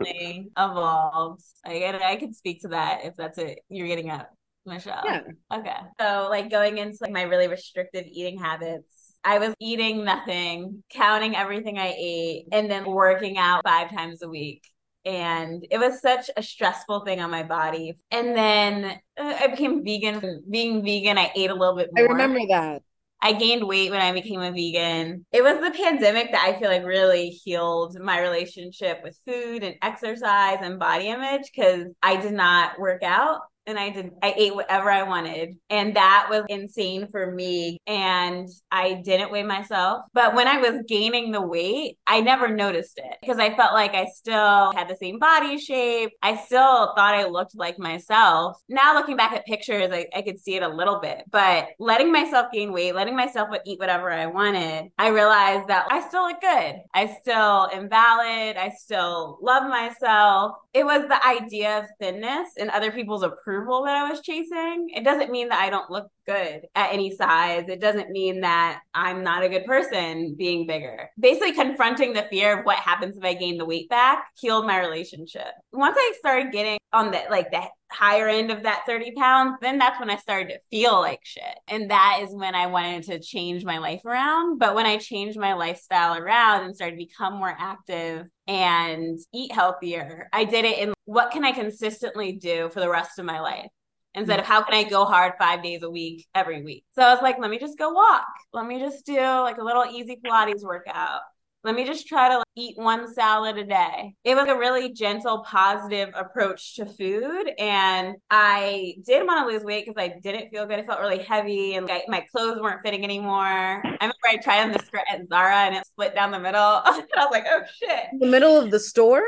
it 0.00 0.46
evolved. 0.58 1.42
I 1.64 2.00
I 2.02 2.16
could 2.16 2.34
speak 2.34 2.62
to 2.62 2.68
that 2.68 3.04
if 3.04 3.14
that's 3.16 3.38
it 3.38 3.60
you're 3.68 3.86
getting 3.86 4.10
at, 4.10 4.30
Michelle. 4.66 5.02
Yeah. 5.04 5.20
Okay. 5.54 5.76
So 6.00 6.26
like 6.30 6.50
going 6.50 6.78
into 6.78 6.98
like 7.00 7.12
my 7.12 7.22
really 7.22 7.46
restrictive 7.46 8.06
eating 8.10 8.38
habits, 8.40 8.97
I 9.28 9.38
was 9.38 9.54
eating 9.60 10.04
nothing, 10.04 10.82
counting 10.88 11.36
everything 11.36 11.78
I 11.78 11.94
ate, 11.98 12.46
and 12.50 12.70
then 12.70 12.86
working 12.86 13.36
out 13.36 13.60
five 13.62 13.90
times 13.90 14.22
a 14.22 14.28
week 14.28 14.62
and 15.04 15.66
it 15.70 15.78
was 15.78 16.02
such 16.02 16.28
a 16.36 16.42
stressful 16.42 17.00
thing 17.00 17.20
on 17.20 17.30
my 17.30 17.42
body. 17.42 17.98
And 18.10 18.36
then 18.36 18.84
uh, 19.18 19.34
I 19.40 19.46
became 19.46 19.82
vegan. 19.82 20.42
Being 20.50 20.84
vegan, 20.84 21.16
I 21.16 21.32
ate 21.34 21.50
a 21.50 21.54
little 21.54 21.76
bit 21.76 21.88
more. 21.94 22.04
I 22.04 22.12
remember 22.12 22.40
that. 22.50 22.82
I 23.20 23.32
gained 23.32 23.66
weight 23.66 23.90
when 23.90 24.00
I 24.00 24.12
became 24.12 24.40
a 24.40 24.52
vegan. 24.52 25.24
It 25.32 25.42
was 25.42 25.60
the 25.60 25.76
pandemic 25.76 26.30
that 26.32 26.42
I 26.42 26.58
feel 26.58 26.68
like 26.68 26.84
really 26.84 27.30
healed 27.30 27.98
my 27.98 28.20
relationship 28.20 29.00
with 29.02 29.18
food 29.26 29.62
and 29.62 29.76
exercise 29.82 30.58
and 30.60 30.78
body 30.78 31.08
image 31.08 31.50
because 31.54 31.86
I 32.02 32.16
did 32.16 32.34
not 32.34 32.78
work 32.78 33.02
out 33.02 33.40
and 33.68 33.78
I 33.78 33.90
did 33.90 34.10
I 34.22 34.34
ate 34.36 34.54
whatever 34.54 34.90
I 34.90 35.02
wanted. 35.02 35.56
And 35.70 35.94
that 35.94 36.26
was 36.30 36.44
insane 36.48 37.08
for 37.10 37.30
me. 37.30 37.78
And 37.86 38.48
I 38.72 38.94
didn't 38.94 39.30
weigh 39.30 39.42
myself. 39.42 40.04
But 40.14 40.34
when 40.34 40.48
I 40.48 40.58
was 40.58 40.82
gaining 40.88 41.30
the 41.30 41.42
weight 41.42 41.98
I 42.06 42.20
never 42.20 42.48
noticed 42.48 42.98
it 42.98 43.18
because 43.20 43.38
I 43.38 43.54
felt 43.54 43.74
like 43.74 43.94
I 43.94 44.06
still 44.06 44.72
had 44.72 44.88
the 44.88 44.96
same 45.00 45.18
body 45.18 45.58
shape. 45.58 46.12
I 46.22 46.36
still 46.36 46.94
thought 46.96 47.14
I 47.14 47.26
looked 47.26 47.54
like 47.54 47.78
myself. 47.78 48.56
Now 48.68 48.94
looking 48.94 49.16
back 49.16 49.32
at 49.32 49.46
pictures 49.46 49.90
I, 49.92 50.06
I 50.14 50.22
could 50.22 50.40
see 50.40 50.56
it 50.56 50.62
a 50.62 50.68
little 50.68 50.98
bit. 51.00 51.24
But 51.30 51.68
letting 51.78 52.10
myself 52.10 52.46
gain 52.52 52.72
weight 52.72 52.94
letting 52.94 53.16
myself 53.16 53.48
eat 53.66 53.78
whatever 53.78 54.10
I 54.10 54.26
wanted 54.26 54.90
I 54.98 55.08
realized 55.08 55.68
that 55.68 55.86
I 55.90 56.06
still 56.08 56.22
look 56.22 56.40
good. 56.40 56.76
I 56.94 57.14
still 57.20 57.68
am 57.72 57.88
valid. 57.88 58.56
I 58.56 58.72
still 58.76 59.38
love 59.42 59.68
myself. 59.68 60.56
It 60.72 60.84
was 60.84 61.06
the 61.08 61.26
idea 61.26 61.78
of 61.78 61.86
thinness 62.00 62.50
and 62.58 62.70
other 62.70 62.90
people's 62.90 63.22
approval 63.58 63.84
that 63.84 63.96
I 63.96 64.08
was 64.08 64.20
chasing. 64.20 64.88
It 64.94 65.04
doesn't 65.04 65.30
mean 65.30 65.48
that 65.48 65.60
I 65.60 65.70
don't 65.70 65.90
look 65.90 66.10
good 66.26 66.66
at 66.74 66.92
any 66.92 67.14
size. 67.14 67.68
It 67.68 67.80
doesn't 67.80 68.10
mean 68.10 68.40
that 68.42 68.80
I'm 68.94 69.22
not 69.22 69.42
a 69.42 69.48
good 69.48 69.64
person 69.64 70.34
being 70.36 70.66
bigger. 70.66 71.10
Basically, 71.18 71.52
confronting 71.52 72.12
the 72.12 72.26
fear 72.30 72.58
of 72.58 72.64
what 72.64 72.78
happens 72.78 73.16
if 73.16 73.24
I 73.24 73.34
gain 73.34 73.58
the 73.58 73.64
weight 73.64 73.88
back 73.88 74.26
healed 74.36 74.66
my 74.66 74.78
relationship. 74.80 75.48
Once 75.72 75.96
I 75.98 76.14
started 76.18 76.52
getting 76.52 76.77
on 76.92 77.10
the 77.10 77.22
like 77.30 77.50
the 77.50 77.62
higher 77.90 78.28
end 78.28 78.50
of 78.50 78.62
that 78.62 78.82
30 78.86 79.12
pounds, 79.12 79.56
then 79.60 79.78
that's 79.78 79.98
when 79.98 80.10
I 80.10 80.16
started 80.16 80.48
to 80.48 80.60
feel 80.70 81.00
like 81.00 81.20
shit. 81.22 81.58
And 81.68 81.90
that 81.90 82.20
is 82.22 82.34
when 82.34 82.54
I 82.54 82.66
wanted 82.66 83.04
to 83.04 83.20
change 83.20 83.64
my 83.64 83.78
life 83.78 84.04
around. 84.04 84.58
But 84.58 84.74
when 84.74 84.86
I 84.86 84.98
changed 84.98 85.38
my 85.38 85.54
lifestyle 85.54 86.16
around 86.16 86.64
and 86.64 86.74
started 86.74 86.96
to 86.96 87.04
become 87.04 87.34
more 87.34 87.54
active 87.58 88.26
and 88.46 89.18
eat 89.32 89.52
healthier, 89.52 90.28
I 90.32 90.44
did 90.44 90.64
it 90.64 90.78
in 90.78 90.94
what 91.04 91.30
can 91.30 91.44
I 91.44 91.52
consistently 91.52 92.32
do 92.32 92.68
for 92.70 92.80
the 92.80 92.90
rest 92.90 93.18
of 93.18 93.24
my 93.24 93.40
life? 93.40 93.68
instead 94.14 94.40
of 94.40 94.46
how 94.46 94.62
can 94.62 94.74
I 94.74 94.88
go 94.88 95.04
hard 95.04 95.34
five 95.38 95.62
days 95.62 95.82
a 95.82 95.90
week 95.90 96.26
every 96.34 96.62
week. 96.62 96.84
So 96.92 97.02
I 97.02 97.12
was 97.12 97.22
like, 97.22 97.38
let 97.38 97.50
me 97.50 97.58
just 97.58 97.78
go 97.78 97.90
walk. 97.90 98.26
Let 98.52 98.66
me 98.66 98.80
just 98.80 99.06
do 99.06 99.20
like 99.20 99.58
a 99.58 99.64
little 99.64 99.84
easy 99.84 100.18
Pilates 100.24 100.64
workout. 100.64 101.20
Let 101.64 101.74
me 101.74 101.84
just 101.84 102.06
try 102.06 102.28
to 102.28 102.38
like, 102.38 102.46
eat 102.56 102.78
one 102.78 103.12
salad 103.12 103.58
a 103.58 103.64
day. 103.64 104.14
It 104.24 104.36
was 104.36 104.48
a 104.48 104.56
really 104.56 104.92
gentle, 104.92 105.44
positive 105.44 106.10
approach 106.14 106.76
to 106.76 106.86
food. 106.86 107.50
And 107.58 108.16
I 108.30 108.94
did 109.04 109.26
want 109.26 109.46
to 109.46 109.52
lose 109.52 109.64
weight 109.64 109.86
because 109.86 110.00
I 110.00 110.18
didn't 110.22 110.50
feel 110.50 110.66
good. 110.66 110.78
I 110.78 110.84
felt 110.84 111.00
really 111.00 111.22
heavy 111.22 111.74
and 111.74 111.86
like, 111.86 112.04
my 112.08 112.24
clothes 112.32 112.60
weren't 112.60 112.80
fitting 112.84 113.02
anymore. 113.04 113.82
I 113.84 113.96
remember 114.00 114.14
I 114.26 114.36
tried 114.36 114.62
on 114.62 114.72
the 114.72 114.78
skirt 114.78 115.02
at 115.10 115.28
Zara 115.28 115.56
and 115.56 115.74
it 115.74 115.86
split 115.86 116.14
down 116.14 116.30
the 116.30 116.38
middle. 116.38 116.60
I 116.84 117.04
was 117.16 117.28
like, 117.32 117.46
oh 117.48 117.62
shit. 117.76 118.04
The 118.18 118.26
middle 118.26 118.56
of 118.56 118.70
the 118.70 118.80
store? 118.80 119.24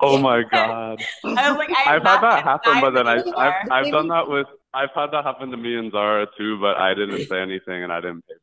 Oh 0.00 0.18
my 0.18 0.42
god! 0.50 1.02
I 1.24 1.50
was 1.50 1.58
like, 1.58 1.70
I 1.70 1.92
have 1.92 2.02
had 2.02 2.20
that 2.22 2.42
happen, 2.42 2.80
but 2.80 2.90
then 2.92 3.06
I, 3.06 3.22
I've, 3.36 3.70
I've 3.70 3.92
done 3.92 4.08
that 4.08 4.28
with 4.28 4.46
I've 4.72 4.90
had 4.94 5.10
that 5.12 5.24
happen 5.24 5.50
to 5.50 5.56
me 5.56 5.76
in 5.76 5.90
Zara 5.90 6.26
too, 6.38 6.58
but 6.60 6.76
I 6.76 6.94
didn't 6.94 7.26
say 7.26 7.40
anything 7.40 7.82
and 7.82 7.92
I 7.92 8.00
didn't 8.00 8.22
pay 8.26 8.34
for 8.34 8.34
it. 8.34 8.39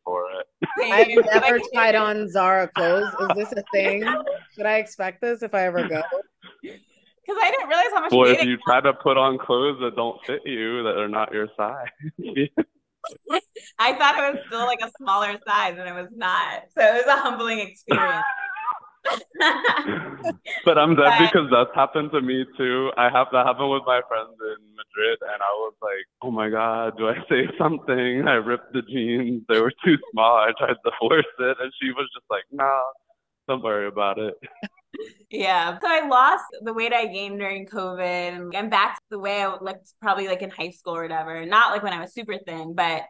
I've 0.82 1.08
never 1.34 1.60
tried 1.74 1.96
on 1.96 2.30
Zara 2.30 2.68
clothes. 2.70 3.14
Is 3.22 3.28
this 3.36 3.54
a 3.54 3.64
thing? 3.72 4.04
Should 4.56 4.66
I 4.66 4.78
expect 4.78 5.22
this 5.22 5.44
if 5.44 5.54
I 5.54 5.66
ever 5.66 5.88
go? 5.88 6.02
Because 6.62 7.42
I 7.44 7.52
didn't 7.52 7.68
realize 7.68 7.88
how 7.94 8.02
much. 8.02 8.12
Well, 8.12 8.30
if 8.30 8.44
you 8.44 8.58
try 8.66 8.82
to 8.82 8.94
put 8.94 9.18
on 9.18 9.38
clothes 9.38 9.80
that 9.82 9.96
don't 9.96 10.24
fit 10.26 10.42
you, 10.46 10.84
that 10.84 10.98
are 10.98 11.10
not 11.10 11.34
your 11.34 11.48
size. 11.58 11.88
I 13.80 13.94
thought 13.94 14.18
it 14.18 14.34
was 14.34 14.44
still 14.48 14.66
like 14.66 14.80
a 14.82 14.90
smaller 14.98 15.38
size, 15.48 15.78
and 15.78 15.88
it 15.88 15.94
was 15.94 16.10
not. 16.16 16.64
So 16.78 16.84
it 16.84 16.94
was 16.94 17.06
a 17.08 17.22
humbling 17.22 17.60
experience. 17.60 18.24
but 20.66 20.78
I'm 20.78 20.96
dead 20.96 21.20
because 21.20 21.50
that's 21.52 21.74
happened 21.76 22.12
to 22.12 22.22
me 22.22 22.46
too. 22.58 22.92
I 22.98 23.10
have 23.10 23.28
that 23.32 23.46
happen 23.46 23.70
with 23.70 23.84
my 23.86 24.02
friends 24.08 24.36
in 24.40 24.76
Madrid, 24.76 25.20
and 25.22 25.42
I 25.42 25.54
was 25.58 25.74
like, 25.82 26.06
"Oh 26.22 26.32
my 26.32 26.50
god, 26.50 26.98
do 26.98 27.08
I 27.08 27.16
say 27.30 27.48
something?" 27.58 28.28
I 28.28 28.34
ripped 28.34 28.74
the 28.74 28.82
jeans; 28.82 29.44
they 29.50 29.60
were 29.60 29.74
too 29.84 29.98
small. 30.12 30.38
I 30.38 30.52
tried 30.58 30.76
to 30.84 30.92
force 31.00 31.26
it, 31.40 31.58
and 31.60 31.72
she 31.82 31.92
was 31.92 32.10
just 32.14 32.26
like, 32.30 32.44
"No, 32.52 32.84
don't 33.48 33.64
worry 33.64 33.88
about 33.88 34.20
it." 34.20 34.36
Yeah. 35.30 35.78
So 35.80 35.88
I 35.88 36.08
lost 36.08 36.46
the 36.62 36.74
weight 36.74 36.94
I 36.94 37.08
gained 37.08 37.40
during 37.40 37.66
COVID 37.68 38.00
and 38.02 38.56
I'm 38.56 38.70
back 38.70 38.96
to 38.96 39.02
the 39.12 39.20
way 39.20 39.44
I 39.44 39.56
looked 39.60 39.94
probably 40.02 40.28
like 40.28 40.42
in 40.42 40.50
high 40.50 40.72
school 40.72 40.96
or 40.96 41.02
whatever. 41.02 41.46
Not 41.46 41.72
like 41.72 41.84
when 41.84 41.94
I 41.94 42.00
was 42.00 42.14
super 42.14 42.38
thin, 42.46 42.74
but 42.74 43.04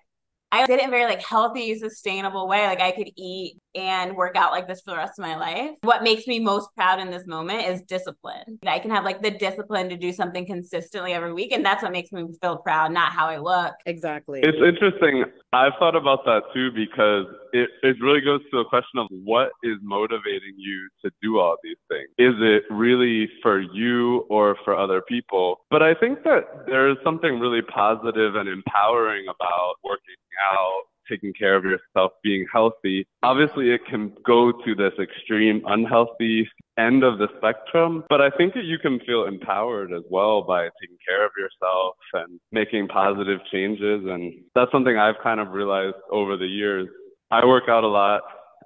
I 0.52 0.66
did 0.66 0.80
it 0.80 0.84
in 0.84 0.88
a 0.88 0.92
very 0.92 1.06
like 1.06 1.22
healthy, 1.22 1.78
sustainable 1.78 2.48
way. 2.48 2.66
Like 2.66 2.80
I 2.80 2.92
could 2.92 3.10
eat 3.16 3.58
and 3.76 4.16
work 4.16 4.36
out 4.36 4.52
like 4.52 4.68
this 4.68 4.82
for 4.82 4.92
the 4.92 4.98
rest 4.98 5.20
of 5.20 5.24
my 5.24 5.36
life. 5.36 5.72
What 5.82 6.04
makes 6.04 6.26
me 6.26 6.40
most 6.40 6.70
proud 6.76 7.00
in 7.00 7.12
this 7.12 7.28
moment 7.28 7.68
is 7.68 7.82
discipline. 7.82 8.60
I 8.66 8.80
can 8.80 8.90
have 8.92 9.04
like 9.04 9.22
the 9.22 9.32
discipline 9.32 9.90
to 9.90 9.98
do 9.98 10.14
something 10.14 10.46
consistently 10.46 11.14
every 11.14 11.34
week. 11.34 11.52
And 11.52 11.66
that's 11.66 11.84
what 11.84 11.92
makes 11.92 12.12
me 12.12 12.26
feel 12.42 12.58
proud, 12.58 12.92
not 12.92 13.12
how 13.12 13.28
I 13.28 13.38
look. 13.38 13.76
Exactly. 13.86 14.40
It's 14.42 14.58
interesting. 14.58 15.26
I've 15.54 15.74
thought 15.80 15.96
about 15.96 16.24
that 16.26 16.44
too 16.54 16.72
because 16.72 17.26
it, 17.54 17.70
it 17.84 17.98
really 18.02 18.22
goes 18.22 18.42
to 18.52 18.60
a 18.60 18.66
question 18.66 19.00
of 19.00 19.08
what 19.10 19.52
is 19.64 19.78
motivating 19.82 20.56
you 20.58 20.88
to 21.04 21.12
do 21.22 21.40
all 21.40 21.58
these 21.64 21.78
things. 21.90 22.08
Is 22.18 22.36
it 22.40 22.64
really 22.70 23.30
for 23.42 23.60
you 23.60 24.26
or 24.30 24.58
for 24.64 24.76
other 24.76 25.02
people? 25.02 25.62
But 25.70 25.84
I 25.84 25.94
think 25.94 26.24
that 26.24 26.66
there 26.68 26.90
is 26.90 26.98
something 27.04 27.40
really 27.40 27.62
positive 27.62 28.36
and 28.36 28.48
empowering 28.48 29.26
about 29.28 29.76
working 29.84 30.16
out, 30.52 30.84
taking 31.10 31.34
care 31.34 31.56
of 31.56 31.64
yourself, 31.64 32.12
being 32.24 32.46
healthy. 32.52 33.08
Obviously, 33.24 33.72
it 33.72 33.82
can 33.90 34.14
go 34.26 34.52
to 34.52 34.76
this 34.76 34.94
extreme 35.02 35.62
unhealthy 35.66 36.48
end 36.78 37.04
of 37.04 37.18
the 37.18 37.28
spectrum, 37.38 38.04
but 38.10 38.22
I 38.22 38.30
think 38.30 38.54
that 38.54 38.66
you 38.66 38.78
can 38.78 39.00
feel 39.06 39.26
empowered 39.26 39.92
as 39.94 40.04
well 40.10 40.44
by 40.44 40.70
taking 40.82 40.98
care 41.08 41.26
of 41.26 41.32
yourself 41.38 41.96
and 42.14 42.40
making 42.52 42.88
positive 42.88 43.40
changes. 43.52 44.04
And 44.06 44.34
that's 44.54 44.72
something 44.72 44.98
I've 44.98 45.16
kind 45.24 45.40
of 45.40 45.52
realized 45.52 45.96
over 46.12 46.38
the 46.38 46.46
years. 46.46 46.88
I 47.32 47.46
work 47.46 47.64
out 47.70 47.84
a 47.84 47.88
lot. 47.88 48.22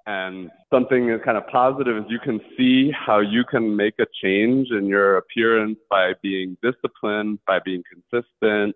And 0.08 0.50
something 0.74 1.10
is 1.10 1.22
kind 1.24 1.38
of 1.38 1.46
positive 1.48 1.96
is 1.96 2.04
you 2.10 2.20
can 2.20 2.40
see 2.58 2.92
how 2.92 3.20
you 3.20 3.44
can 3.44 3.76
make 3.76 3.94
a 4.00 4.06
change 4.24 4.70
in 4.72 4.88
your 4.88 5.18
appearance 5.18 5.78
by 5.92 6.14
being 6.24 6.58
disciplined, 6.64 7.38
by 7.46 7.60
being 7.64 7.84
consistent, 8.12 8.76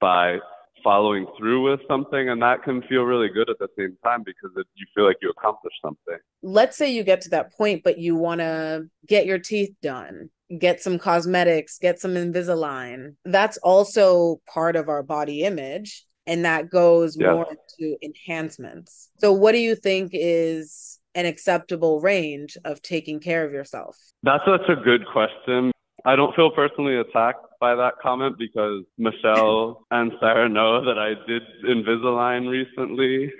by 0.00 0.38
following 0.82 1.26
through 1.38 1.70
with 1.70 1.80
something 1.88 2.28
and 2.28 2.40
that 2.42 2.62
can 2.62 2.82
feel 2.82 3.02
really 3.02 3.28
good 3.28 3.48
at 3.50 3.58
the 3.58 3.68
same 3.78 3.96
time 4.04 4.22
because 4.24 4.50
it, 4.56 4.66
you 4.74 4.86
feel 4.94 5.06
like 5.06 5.16
you 5.22 5.30
accomplished 5.30 5.78
something. 5.82 6.18
Let's 6.42 6.76
say 6.76 6.90
you 6.92 7.02
get 7.02 7.20
to 7.22 7.30
that 7.30 7.52
point 7.52 7.82
but 7.84 7.98
you 7.98 8.16
want 8.16 8.40
to 8.40 8.86
get 9.06 9.26
your 9.26 9.38
teeth 9.38 9.74
done 9.82 10.30
get 10.58 10.82
some 10.82 10.98
cosmetics 10.98 11.78
get 11.78 12.00
some 12.00 12.14
invisalign. 12.14 13.14
That's 13.24 13.56
also 13.58 14.40
part 14.52 14.74
of 14.76 14.88
our 14.88 15.02
body 15.02 15.44
image 15.44 16.04
and 16.26 16.44
that 16.44 16.70
goes 16.70 17.16
yes. 17.18 17.32
more 17.32 17.46
to 17.78 17.96
enhancements. 18.02 19.10
So 19.18 19.32
what 19.32 19.52
do 19.52 19.58
you 19.58 19.74
think 19.74 20.10
is 20.12 20.98
an 21.14 21.26
acceptable 21.26 22.00
range 22.00 22.56
of 22.64 22.80
taking 22.82 23.20
care 23.20 23.44
of 23.44 23.52
yourself? 23.52 23.96
That's 24.22 24.44
such 24.44 24.68
a 24.68 24.76
good 24.76 25.06
question. 25.12 25.72
I 26.04 26.16
don't 26.16 26.34
feel 26.34 26.50
personally 26.50 26.96
attacked 26.96 27.44
by 27.60 27.74
that 27.74 27.94
comment 28.02 28.36
because 28.38 28.84
Michelle 28.98 29.86
and 29.90 30.12
Sarah 30.18 30.48
know 30.48 30.84
that 30.84 30.98
I 30.98 31.14
did 31.28 31.42
Invisalign 31.64 32.48
recently. 32.48 33.32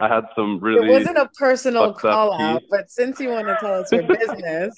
I 0.00 0.08
had 0.08 0.24
some 0.34 0.58
really. 0.60 0.88
It 0.88 0.90
wasn't 0.90 1.18
a 1.18 1.28
personal 1.38 1.92
call 1.94 2.32
out, 2.40 2.62
but 2.70 2.90
since 2.90 3.20
you 3.20 3.30
want 3.30 3.46
to 3.46 3.56
tell 3.60 3.80
us 3.80 3.92
your 3.92 4.02
business. 4.06 4.74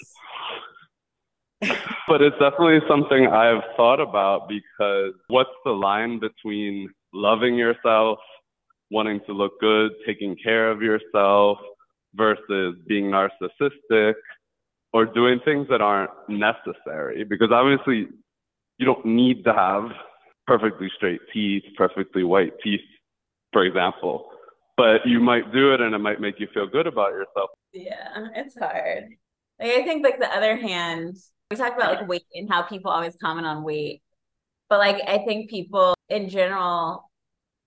but 2.07 2.23
it's 2.23 2.38
definitely 2.38 2.78
something 2.88 3.26
I've 3.26 3.64
thought 3.76 4.00
about 4.00 4.49
because 4.49 5.14
what's 5.26 5.50
the 5.64 5.73
line 5.73 6.21
between 6.21 6.88
loving 7.12 7.57
yourself, 7.57 8.19
wanting 8.90 9.21
to 9.26 9.33
look 9.33 9.59
good, 9.61 9.90
taking 10.07 10.37
care 10.37 10.71
of 10.71 10.83
yourself, 10.83 11.59
versus 12.14 12.76
being 12.87 13.07
narcissistic 13.07 14.14
or 14.93 15.05
doing 15.05 15.40
things 15.45 15.67
that 15.69 15.81
aren't 15.81 16.11
necessary? 16.28 17.25
Because 17.25 17.50
obviously, 17.50 18.07
you 18.78 18.87
don't 18.87 19.04
need 19.04 19.44
to 19.44 19.52
have 19.52 19.90
perfectly 20.47 20.90
straight 20.97 21.20
teeth, 21.32 21.64
perfectly 21.76 22.25
white 22.25 22.52
teeth, 22.62 22.80
for 23.52 23.64
example. 23.64 24.30
But 24.76 25.04
you 25.04 25.20
might 25.20 25.52
do 25.52 25.75
it 25.75 25.80
and 25.80 25.94
it 25.94 25.99
might 25.99 26.20
make 26.20 26.38
you 26.38 26.49
feel 26.54 26.66
good 26.66 26.87
about 26.87 27.11
yourself. 27.11 27.50
Yeah, 27.73 28.28
it's 28.35 28.56
hard. 28.56 29.04
Like 29.58 29.70
I 29.73 29.82
think 29.82 30.04
like 30.04 30.20
the 30.20 30.32
other 30.32 30.56
hand, 30.56 31.16
we 31.50 31.56
talk 31.56 31.75
about 31.76 31.97
like 31.97 32.08
weight 32.08 32.23
and 32.35 32.49
how 32.49 32.62
people 32.62 32.90
always 32.90 33.16
comment 33.20 33.47
on 33.47 33.64
weight. 33.64 34.02
But 34.70 34.78
like 34.78 35.02
I 35.06 35.18
think 35.25 35.50
people 35.50 35.94
in 36.08 36.28
general 36.28 37.11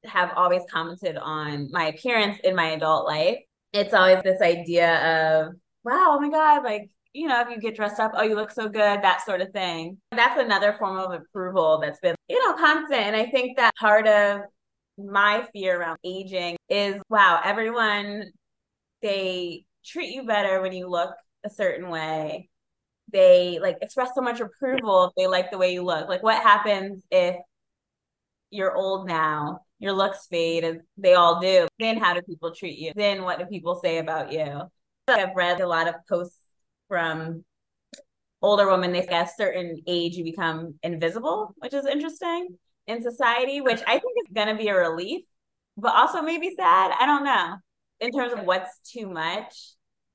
have 0.06 0.32
always 0.36 0.63
commented 0.72 1.18
on 1.18 1.70
my 1.72 1.88
appearance 1.88 2.39
in 2.44 2.56
my 2.56 2.72
adult 2.72 3.06
life. 3.06 3.39
It's 3.74 3.94
always 3.94 4.24
this 4.24 4.41
idea 4.41 5.44
of, 5.46 5.53
wow, 5.84 6.18
oh 6.18 6.20
my 6.20 6.30
God, 6.30 6.63
like 6.63 6.89
you 7.13 7.27
know, 7.27 7.41
if 7.41 7.50
you 7.50 7.60
get 7.60 7.75
dressed 7.75 8.00
up, 8.00 8.12
oh, 8.15 8.24
you 8.24 8.36
look 8.36 8.51
so 8.51 8.68
good, 8.70 9.01
that 9.01 9.25
sort 9.25 9.41
of 9.41 9.51
thing. 9.51 9.98
That's 10.12 10.39
another 10.39 10.75
form 10.80 10.98
of 10.98 11.12
approval 11.12 11.80
that's 11.82 12.00
been, 12.00 12.15
you 12.30 12.39
know, 12.39 12.56
constant. 12.56 13.01
And 13.01 13.15
I 13.15 13.25
think 13.25 13.58
that 13.58 13.75
part 13.80 14.08
of 14.08 14.41
my 14.98 15.48
fear 15.53 15.80
around 15.80 15.98
aging 16.03 16.58
is 16.70 17.01
wow, 17.10 17.41
everyone, 17.44 18.32
they 19.01 19.65
treat 19.86 20.13
you 20.13 20.26
better 20.26 20.62
when 20.62 20.74
you 20.74 20.88
look 20.88 21.13
a 21.43 21.50
certain 21.50 21.89
way. 21.89 22.50
They 23.12 23.60
like 23.62 23.78
express 23.82 24.12
so 24.15 24.21
much 24.21 24.39
approval 24.39 25.06
if 25.06 25.12
they 25.17 25.28
like 25.28 25.52
the 25.52 25.58
way 25.58 25.74
you 25.74 25.84
look. 25.84 26.08
Like, 26.08 26.24
what 26.24 26.41
happens 26.41 27.04
if 27.12 27.36
you're 28.52 28.76
old 28.76 29.08
now? 29.08 29.62
Your 29.80 29.93
looks 29.93 30.28
fade 30.28 30.63
as 30.63 30.78
they 30.97 31.15
all 31.15 31.41
do. 31.41 31.67
Then 31.80 31.97
how 31.97 32.13
do 32.13 32.21
people 32.21 32.54
treat 32.54 32.78
you? 32.78 32.93
Then 32.95 33.24
what 33.24 33.39
do 33.39 33.45
people 33.45 33.80
say 33.84 33.97
about 33.97 34.32
you? 34.32 34.62
I've 35.08 35.36
read 35.36 35.60
a 35.60 35.67
lot 35.67 35.88
of 35.88 35.95
posts 36.08 36.38
from 36.91 37.45
older 38.41 38.69
women, 38.69 38.91
they 38.91 39.04
say 39.04 39.13
at 39.13 39.27
a 39.27 39.32
certain 39.38 39.77
age 39.88 40.15
you 40.15 40.25
become 40.25 40.75
invisible, 40.84 41.56
which 41.60 41.73
is 41.73 41.86
interesting 41.86 42.49
in 42.86 43.01
society, 43.01 43.62
which 43.62 43.80
I 43.88 43.93
think 43.93 44.13
is 44.17 44.34
going 44.34 44.49
to 44.49 44.56
be 44.56 44.67
a 44.67 44.75
relief, 44.75 45.21
but 45.77 45.95
also 45.95 46.21
maybe 46.21 46.54
sad. 46.54 46.91
I 46.99 47.06
don't 47.06 47.23
know. 47.23 47.56
In 48.01 48.12
terms 48.12 48.34
of 48.34 48.45
what's 48.45 48.77
too 48.80 49.08
much, 49.08 49.56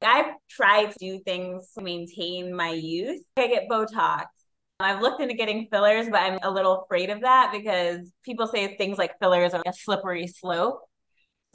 I've 0.03 0.35
tried 0.51 0.91
to 0.91 0.99
do 0.99 1.19
things 1.21 1.71
to 1.79 1.83
maintain 1.83 2.55
my 2.55 2.73
youth. 2.73 3.23
I 3.39 3.47
get 3.47 3.71
Botox. 3.71 4.27
I've 4.79 5.01
looked 5.01 5.23
into 5.23 5.35
getting 5.35 5.69
fillers, 5.73 6.11
but 6.11 6.21
I'm 6.21 6.39
a 6.43 6.51
little 6.51 6.83
afraid 6.83 7.09
of 7.09 7.23
that 7.23 7.53
because 7.53 8.13
people 8.23 8.47
say 8.47 8.77
things 8.77 8.99
like 8.99 9.19
fillers 9.19 9.55
are 9.55 9.63
a 9.65 9.73
slippery 9.73 10.27
slope. 10.27 10.81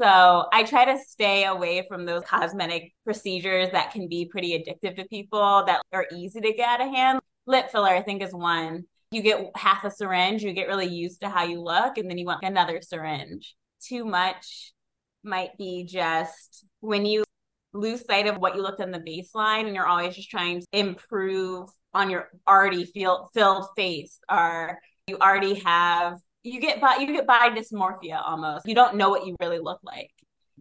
So 0.01 0.47
I 0.51 0.63
try 0.63 0.85
to 0.85 0.97
stay 0.97 1.45
away 1.45 1.85
from 1.87 2.05
those 2.05 2.23
cosmetic 2.23 2.91
procedures 3.03 3.69
that 3.71 3.91
can 3.91 4.07
be 4.07 4.25
pretty 4.25 4.57
addictive 4.57 4.95
to 4.95 5.05
people 5.05 5.63
that 5.67 5.83
are 5.93 6.07
easy 6.11 6.41
to 6.41 6.53
get 6.53 6.67
out 6.67 6.87
of 6.87 6.91
hand. 6.91 7.19
Lip 7.45 7.69
filler, 7.69 7.89
I 7.89 8.01
think, 8.01 8.23
is 8.23 8.33
one. 8.33 8.85
You 9.11 9.21
get 9.21 9.51
half 9.55 9.83
a 9.83 9.91
syringe, 9.91 10.41
you 10.41 10.53
get 10.53 10.67
really 10.67 10.87
used 10.87 11.21
to 11.21 11.29
how 11.29 11.43
you 11.43 11.61
look, 11.61 11.99
and 11.99 12.09
then 12.09 12.17
you 12.17 12.25
want 12.25 12.43
another 12.43 12.81
syringe. 12.81 13.55
Too 13.79 14.03
much 14.03 14.73
might 15.23 15.55
be 15.59 15.83
just 15.83 16.65
when 16.79 17.05
you 17.05 17.23
lose 17.71 18.03
sight 18.03 18.25
of 18.25 18.37
what 18.37 18.55
you 18.55 18.63
looked 18.63 18.81
on 18.81 18.89
the 18.89 18.99
baseline 18.99 19.67
and 19.67 19.75
you're 19.75 19.85
always 19.85 20.15
just 20.15 20.31
trying 20.31 20.61
to 20.61 20.67
improve 20.73 21.69
on 21.93 22.09
your 22.09 22.29
already 22.47 22.85
feel, 22.85 23.29
filled 23.35 23.67
face 23.75 24.17
or 24.31 24.79
you 25.05 25.17
already 25.17 25.55
have 25.59 26.17
you 26.43 26.59
get 26.59 26.81
by 26.81 26.97
you 26.97 27.07
get 27.07 27.27
body 27.27 27.59
dysmorphia 27.59 28.21
almost. 28.23 28.67
You 28.67 28.75
don't 28.75 28.95
know 28.95 29.09
what 29.09 29.25
you 29.25 29.35
really 29.39 29.59
look 29.59 29.79
like. 29.83 30.11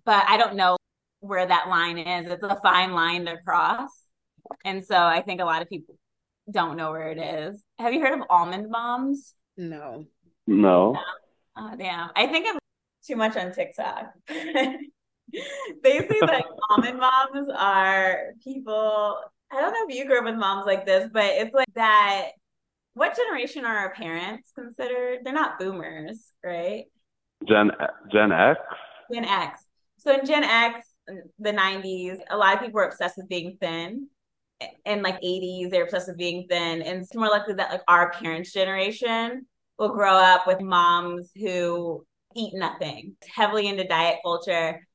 But 0.04 0.24
I 0.28 0.36
don't 0.36 0.56
know 0.56 0.76
where 1.20 1.46
that 1.46 1.68
line 1.68 1.98
is. 1.98 2.30
It's 2.30 2.42
a 2.42 2.58
fine 2.62 2.92
line 2.92 3.26
to 3.26 3.36
cross. 3.44 3.90
And 4.64 4.84
so 4.84 4.96
I 4.96 5.22
think 5.22 5.40
a 5.40 5.44
lot 5.44 5.62
of 5.62 5.68
people 5.68 5.96
don't 6.50 6.76
know 6.76 6.90
where 6.90 7.10
it 7.10 7.18
is. 7.18 7.62
Have 7.78 7.92
you 7.92 8.00
heard 8.00 8.18
of 8.18 8.26
almond 8.30 8.70
moms? 8.70 9.34
No. 9.56 10.06
No. 10.46 10.96
Oh 11.56 11.74
damn. 11.76 12.10
I 12.16 12.26
think 12.26 12.46
I'm 12.48 12.58
too 13.06 13.16
much 13.16 13.36
on 13.36 13.52
TikTok. 13.52 14.12
they 14.28 14.78
say 15.82 16.18
that 16.20 16.44
almond 16.70 16.98
moms 16.98 17.48
are 17.56 18.32
people 18.42 19.18
I 19.52 19.60
don't 19.60 19.72
know 19.72 19.86
if 19.88 19.96
you 19.96 20.06
grew 20.06 20.18
up 20.18 20.24
with 20.24 20.36
moms 20.36 20.64
like 20.64 20.86
this, 20.86 21.08
but 21.12 21.24
it's 21.24 21.52
like 21.52 21.66
that 21.74 22.30
what 22.94 23.16
generation 23.16 23.64
are 23.64 23.76
our 23.76 23.94
parents 23.94 24.52
considered? 24.54 25.20
They're 25.24 25.32
not 25.32 25.58
boomers, 25.58 26.32
right? 26.44 26.84
Gen 27.48 27.70
Gen 28.12 28.32
X. 28.32 28.60
Gen 29.12 29.24
X. 29.24 29.64
So 29.98 30.18
in 30.18 30.26
Gen 30.26 30.44
X, 30.44 30.86
the 31.38 31.52
90s, 31.52 32.18
a 32.30 32.36
lot 32.36 32.54
of 32.54 32.60
people 32.60 32.74
were 32.74 32.84
obsessed 32.84 33.16
with 33.16 33.28
being 33.28 33.56
thin. 33.60 34.08
In 34.84 35.02
like 35.02 35.20
80s, 35.22 35.70
they're 35.70 35.84
obsessed 35.84 36.08
with 36.08 36.18
being 36.18 36.46
thin. 36.48 36.82
And 36.82 37.02
it's 37.02 37.14
more 37.14 37.28
likely 37.28 37.54
that 37.54 37.70
like 37.70 37.82
our 37.88 38.10
parents' 38.12 38.52
generation 38.52 39.46
will 39.78 39.90
grow 39.90 40.14
up 40.14 40.46
with 40.46 40.60
moms 40.60 41.30
who 41.34 42.04
eat 42.36 42.52
nothing, 42.54 43.16
heavily 43.26 43.68
into 43.68 43.84
diet 43.84 44.18
culture. 44.22 44.86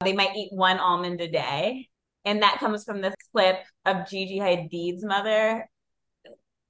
They 0.00 0.12
might 0.12 0.36
eat 0.36 0.52
one 0.52 0.78
almond 0.78 1.20
a 1.20 1.28
day. 1.28 1.88
And 2.24 2.42
that 2.42 2.58
comes 2.58 2.84
from 2.84 3.00
this 3.00 3.14
clip 3.32 3.58
of 3.86 4.08
Gigi 4.08 4.38
Hadid's 4.38 5.04
mother 5.04 5.68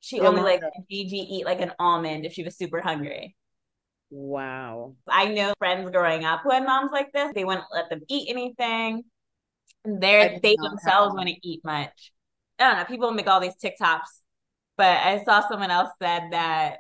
she 0.01 0.17
yeah, 0.17 0.25
only 0.25 0.43
like 0.43 0.63
Gigi 0.91 1.19
eat 1.19 1.45
like 1.45 1.61
an 1.61 1.73
almond 1.79 2.27
if 2.27 2.33
she 2.33 2.43
was 2.43 2.57
super 2.57 2.81
hungry. 2.81 3.37
Wow. 4.11 4.97
I 5.09 5.27
know 5.29 5.55
friends 5.59 5.89
growing 5.91 6.25
up 6.25 6.41
who 6.43 6.51
had 6.51 6.65
moms 6.65 6.91
like 6.91 7.13
this. 7.13 7.33
They 7.35 7.45
wouldn't 7.45 7.67
let 7.73 7.91
them 7.91 8.01
eat 8.09 8.29
anything. 8.29 9.05
They're 9.85 10.39
they 10.43 10.57
themselves 10.57 11.15
wouldn't 11.15 11.39
eat 11.43 11.61
much. 11.65 12.13
I 12.59 12.69
don't 12.69 12.79
know. 12.79 12.85
People 12.85 13.13
make 13.13 13.29
all 13.29 13.41
these 13.41 13.57
TikToks, 13.63 14.01
but 14.77 14.99
I 14.99 15.23
saw 15.25 15.49
someone 15.49 15.71
else 15.71 15.91
said 16.03 16.25
that 16.33 16.79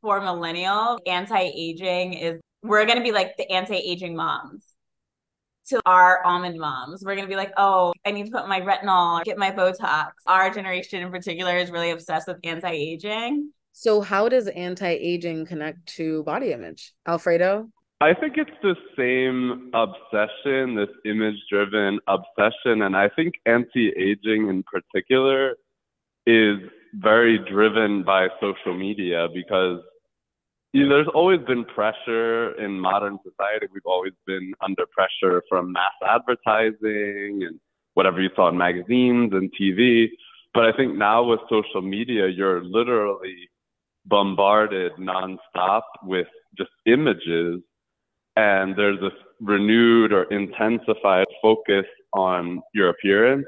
for 0.00 0.20
millennials, 0.20 0.98
anti-aging 1.06 2.14
is 2.14 2.40
we're 2.62 2.86
going 2.86 2.98
to 2.98 3.04
be 3.04 3.12
like 3.12 3.36
the 3.36 3.50
anti-aging 3.50 4.16
moms 4.16 4.64
to 5.68 5.80
our 5.86 6.24
almond 6.24 6.58
moms. 6.58 7.04
We're 7.04 7.14
going 7.14 7.26
to 7.26 7.30
be 7.30 7.36
like, 7.36 7.52
oh, 7.56 7.92
I 8.04 8.10
need 8.10 8.26
to 8.26 8.32
put 8.32 8.48
my 8.48 8.60
retinol, 8.60 9.24
get 9.24 9.38
my 9.38 9.50
Botox. 9.50 10.10
Our 10.26 10.50
generation 10.50 11.02
in 11.02 11.10
particular 11.10 11.56
is 11.56 11.70
really 11.70 11.90
obsessed 11.90 12.28
with 12.28 12.38
anti 12.44 12.70
aging. 12.70 13.50
So, 13.72 14.00
how 14.00 14.28
does 14.28 14.48
anti 14.48 14.88
aging 14.88 15.46
connect 15.46 15.86
to 15.96 16.22
body 16.24 16.52
image? 16.52 16.92
Alfredo? 17.06 17.68
I 18.00 18.14
think 18.14 18.34
it's 18.36 18.50
the 18.62 18.74
same 18.98 19.70
obsession, 19.74 20.74
this 20.74 20.88
image 21.04 21.36
driven 21.48 22.00
obsession. 22.08 22.82
And 22.82 22.96
I 22.96 23.08
think 23.08 23.34
anti 23.46 23.90
aging 23.90 24.48
in 24.48 24.64
particular 24.64 25.54
is 26.26 26.58
very 26.94 27.38
driven 27.50 28.02
by 28.02 28.28
social 28.40 28.76
media 28.76 29.28
because 29.32 29.80
you 30.72 30.88
know, 30.88 30.96
there's 30.96 31.08
always 31.14 31.40
been 31.46 31.64
pressure 31.64 32.52
in 32.52 32.80
modern 32.80 33.18
society. 33.22 33.66
We've 33.72 33.82
always 33.84 34.14
been 34.26 34.52
under 34.62 34.84
pressure 34.86 35.42
from 35.48 35.72
mass 35.72 35.92
advertising 36.06 37.42
and 37.46 37.60
whatever 37.94 38.20
you 38.22 38.30
saw 38.34 38.48
in 38.48 38.56
magazines 38.56 39.32
and 39.34 39.52
TV. 39.60 40.08
But 40.54 40.64
I 40.64 40.72
think 40.72 40.96
now 40.96 41.24
with 41.24 41.40
social 41.50 41.82
media, 41.82 42.28
you're 42.28 42.64
literally 42.64 43.48
bombarded 44.06 44.92
nonstop 44.98 45.82
with 46.04 46.28
just 46.56 46.70
images. 46.86 47.60
And 48.36 48.74
there's 48.74 48.98
this 49.00 49.12
renewed 49.40 50.12
or 50.12 50.24
intensified 50.24 51.26
focus 51.42 51.84
on 52.14 52.62
your 52.72 52.88
appearance. 52.88 53.46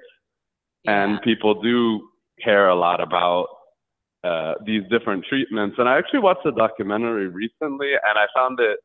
Yeah. 0.85 1.05
And 1.05 1.23
people 1.23 1.63
do 1.63 2.07
care 2.43 2.69
a 2.69 2.75
lot 2.75 3.01
about 3.01 3.47
uh, 4.25 4.55
these 4.65 4.83
different 4.91 5.25
treatments. 5.29 5.77
And 5.79 5.89
I 5.89 5.99
actually 5.99 6.21
watched 6.21 6.47
a 6.47 6.53
documentary 6.53 7.29
recently, 7.29 7.91
and 7.93 8.19
I 8.19 8.27
found 8.35 8.59
it. 8.59 8.79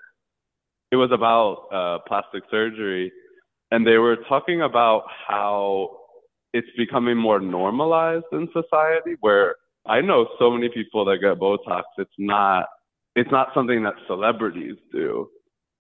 It 0.92 0.98
was 0.98 1.12
about 1.12 1.68
uh, 1.72 2.00
plastic 2.08 2.44
surgery, 2.52 3.12
and 3.72 3.88
they 3.88 3.98
were 3.98 4.18
talking 4.28 4.62
about 4.62 5.04
how 5.28 5.98
it's 6.52 6.68
becoming 6.78 7.16
more 7.16 7.40
normalized 7.40 8.26
in 8.34 8.50
society. 8.52 9.16
Where 9.22 9.56
I 9.88 10.02
know 10.02 10.28
so 10.40 10.52
many 10.52 10.70
people 10.70 11.06
that 11.06 11.20
get 11.22 11.40
Botox. 11.40 11.84
It's 11.98 12.12
not. 12.18 12.66
It's 13.16 13.32
not 13.32 13.50
something 13.54 13.84
that 13.84 13.94
celebrities 14.08 14.76
do. 14.92 15.30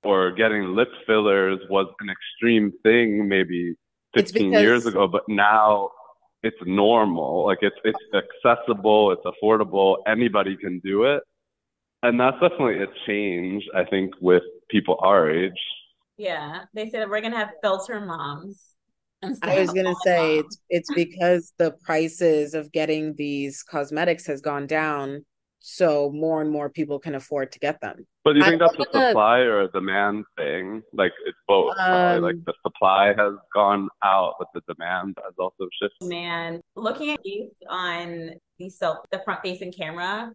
Or 0.03 0.31
getting 0.31 0.75
lip 0.75 0.87
fillers 1.05 1.59
was 1.69 1.87
an 1.99 2.07
extreme 2.09 2.71
thing 2.83 3.27
maybe 3.27 3.75
15 4.15 4.51
because- 4.51 4.61
years 4.61 4.85
ago, 4.85 5.07
but 5.07 5.23
now 5.27 5.89
it's 6.43 6.57
normal. 6.65 7.45
Like 7.45 7.59
it's 7.61 7.75
it's 7.83 7.97
accessible, 8.13 9.11
it's 9.11 9.23
affordable, 9.25 9.97
anybody 10.07 10.55
can 10.57 10.79
do 10.79 11.03
it. 11.03 11.23
And 12.01 12.19
that's 12.19 12.39
definitely 12.39 12.81
a 12.81 12.87
change, 13.05 13.63
I 13.75 13.83
think, 13.83 14.13
with 14.21 14.43
people 14.69 14.97
our 15.01 15.29
age. 15.29 15.59
Yeah. 16.17 16.63
They 16.73 16.89
said 16.89 17.09
we're 17.09 17.21
gonna 17.21 17.37
have 17.37 17.51
filter 17.61 17.99
moms. 17.99 18.63
I 19.41 19.59
was 19.59 19.71
gonna 19.71 19.95
say 20.03 20.37
it's 20.37 20.57
it's 20.69 20.93
because 20.93 21.53
the 21.57 21.71
prices 21.83 22.53
of 22.53 22.71
getting 22.71 23.15
these 23.15 23.63
cosmetics 23.63 24.25
has 24.27 24.39
gone 24.39 24.65
down 24.65 25.25
so 25.59 26.09
more 26.11 26.41
and 26.41 26.49
more 26.49 26.69
people 26.69 26.99
can 26.99 27.15
afford 27.15 27.51
to 27.51 27.59
get 27.59 27.79
them. 27.81 28.05
But 28.23 28.33
do 28.33 28.39
you 28.39 28.45
think 28.45 28.61
I 28.61 28.67
that's 28.67 28.79
a 28.79 29.07
supply 29.07 29.39
or 29.39 29.61
a 29.61 29.71
demand 29.71 30.25
thing? 30.37 30.81
Like 30.93 31.11
it's 31.25 31.37
both. 31.47 31.75
Um, 31.77 32.21
like 32.21 32.43
the 32.45 32.53
supply 32.65 33.13
has 33.17 33.33
gone 33.53 33.89
out, 34.03 34.35
but 34.39 34.47
the 34.53 34.61
demand 34.73 35.17
has 35.23 35.33
also 35.37 35.67
shifted. 35.81 36.07
Man, 36.07 36.61
looking 36.75 37.11
at 37.11 37.19
these 37.23 37.49
on 37.69 38.31
the 38.57 38.69
self, 38.69 38.99
the 39.11 39.21
front 39.25 39.41
facing 39.41 39.71
camera, 39.71 40.31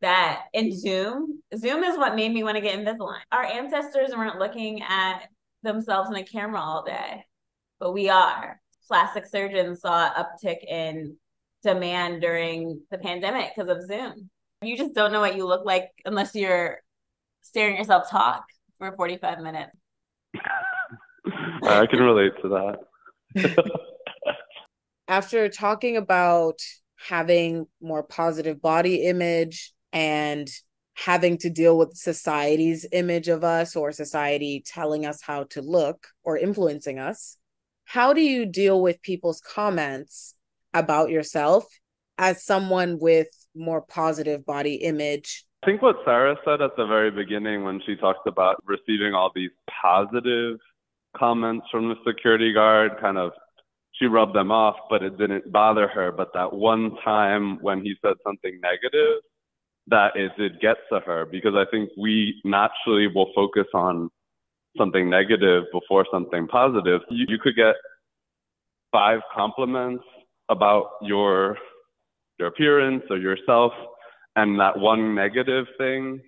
that 0.00 0.44
in 0.52 0.76
Zoom, 0.76 1.42
Zoom 1.56 1.82
is 1.82 1.96
what 1.96 2.14
made 2.14 2.32
me 2.32 2.44
want 2.44 2.56
to 2.56 2.60
get 2.60 2.78
Invisalign. 2.78 3.20
Our 3.32 3.44
ancestors 3.44 4.10
weren't 4.16 4.38
looking 4.38 4.82
at 4.82 5.22
themselves 5.62 6.08
in 6.10 6.16
a 6.16 6.24
camera 6.24 6.60
all 6.60 6.84
day, 6.84 7.24
but 7.80 7.92
we 7.92 8.08
are. 8.08 8.60
Plastic 8.86 9.26
surgeons 9.26 9.80
saw 9.80 10.06
an 10.06 10.24
uptick 10.24 10.64
in 10.64 11.16
demand 11.62 12.22
during 12.22 12.80
the 12.90 12.98
pandemic 12.98 13.52
because 13.54 13.68
of 13.68 13.86
Zoom. 13.86 14.30
You 14.62 14.76
just 14.76 14.94
don't 14.94 15.12
know 15.12 15.20
what 15.20 15.36
you 15.36 15.46
look 15.46 15.64
like 15.64 15.90
unless 16.04 16.34
you're 16.34 16.78
staring 17.42 17.76
yourself 17.76 18.10
talk 18.10 18.44
for 18.78 18.92
45 18.96 19.38
minutes. 19.40 19.76
I 21.62 21.86
can 21.86 22.00
relate 22.00 22.32
to 22.42 22.76
that. 23.34 23.54
After 25.08 25.48
talking 25.48 25.96
about 25.96 26.58
having 26.96 27.66
more 27.80 28.02
positive 28.02 28.60
body 28.60 29.06
image 29.06 29.72
and 29.92 30.48
having 30.94 31.38
to 31.38 31.50
deal 31.50 31.78
with 31.78 31.96
society's 31.96 32.84
image 32.90 33.28
of 33.28 33.44
us 33.44 33.76
or 33.76 33.92
society 33.92 34.64
telling 34.66 35.06
us 35.06 35.22
how 35.22 35.44
to 35.44 35.62
look 35.62 36.08
or 36.24 36.36
influencing 36.36 36.98
us, 36.98 37.36
how 37.84 38.12
do 38.12 38.20
you 38.20 38.44
deal 38.44 38.82
with 38.82 39.00
people's 39.02 39.40
comments 39.40 40.34
about 40.74 41.10
yourself 41.10 41.64
as 42.18 42.44
someone 42.44 42.98
with 43.00 43.28
more 43.54 43.80
positive 43.82 44.44
body 44.44 44.74
image. 44.76 45.44
I 45.62 45.66
think 45.66 45.82
what 45.82 45.96
Sarah 46.04 46.36
said 46.44 46.62
at 46.62 46.76
the 46.76 46.86
very 46.86 47.10
beginning 47.10 47.64
when 47.64 47.80
she 47.84 47.96
talked 47.96 48.26
about 48.26 48.62
receiving 48.64 49.14
all 49.14 49.30
these 49.34 49.50
positive 49.82 50.58
comments 51.16 51.66
from 51.70 51.88
the 51.88 51.96
security 52.06 52.52
guard 52.52 52.92
kind 53.00 53.18
of 53.18 53.32
she 53.98 54.06
rubbed 54.06 54.34
them 54.34 54.52
off, 54.52 54.76
but 54.88 55.02
it 55.02 55.18
didn't 55.18 55.50
bother 55.50 55.88
her. 55.88 56.12
But 56.12 56.28
that 56.34 56.52
one 56.52 56.92
time 57.04 57.58
when 57.60 57.82
he 57.82 57.94
said 58.00 58.14
something 58.24 58.60
negative, 58.62 59.22
that 59.88 60.14
it 60.14 60.30
did 60.38 60.60
get 60.60 60.76
to 60.92 61.00
her 61.00 61.26
because 61.26 61.54
I 61.54 61.64
think 61.70 61.90
we 61.98 62.40
naturally 62.44 63.08
will 63.12 63.32
focus 63.34 63.66
on 63.74 64.10
something 64.76 65.08
negative 65.08 65.64
before 65.72 66.06
something 66.12 66.46
positive. 66.46 67.00
You, 67.10 67.26
you 67.28 67.38
could 67.38 67.56
get 67.56 67.74
five 68.92 69.20
compliments 69.34 70.04
about 70.48 70.90
your 71.02 71.56
your 72.38 72.48
appearance 72.48 73.02
or 73.10 73.18
yourself, 73.18 73.72
and 74.36 74.58
that 74.60 74.78
one 74.78 75.14
negative 75.14 75.66
thing 75.76 76.20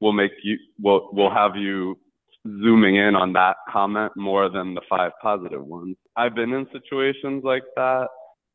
will 0.00 0.12
make 0.12 0.32
you 0.42 0.58
will 0.80 1.08
will 1.12 1.30
have 1.30 1.56
you 1.56 1.98
zooming 2.46 2.96
in 2.96 3.14
on 3.14 3.32
that 3.32 3.56
comment 3.70 4.12
more 4.16 4.48
than 4.48 4.74
the 4.74 4.80
five 4.88 5.12
positive 5.22 5.64
ones. 5.64 5.96
I've 6.16 6.34
been 6.34 6.52
in 6.52 6.66
situations 6.72 7.42
like 7.44 7.64
that. 7.76 8.08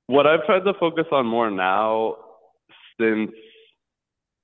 What 0.08 0.28
I've 0.28 0.46
tried 0.46 0.64
to 0.66 0.74
focus 0.80 1.06
on 1.12 1.26
more 1.26 1.52
now 1.52 2.16
since 3.00 3.32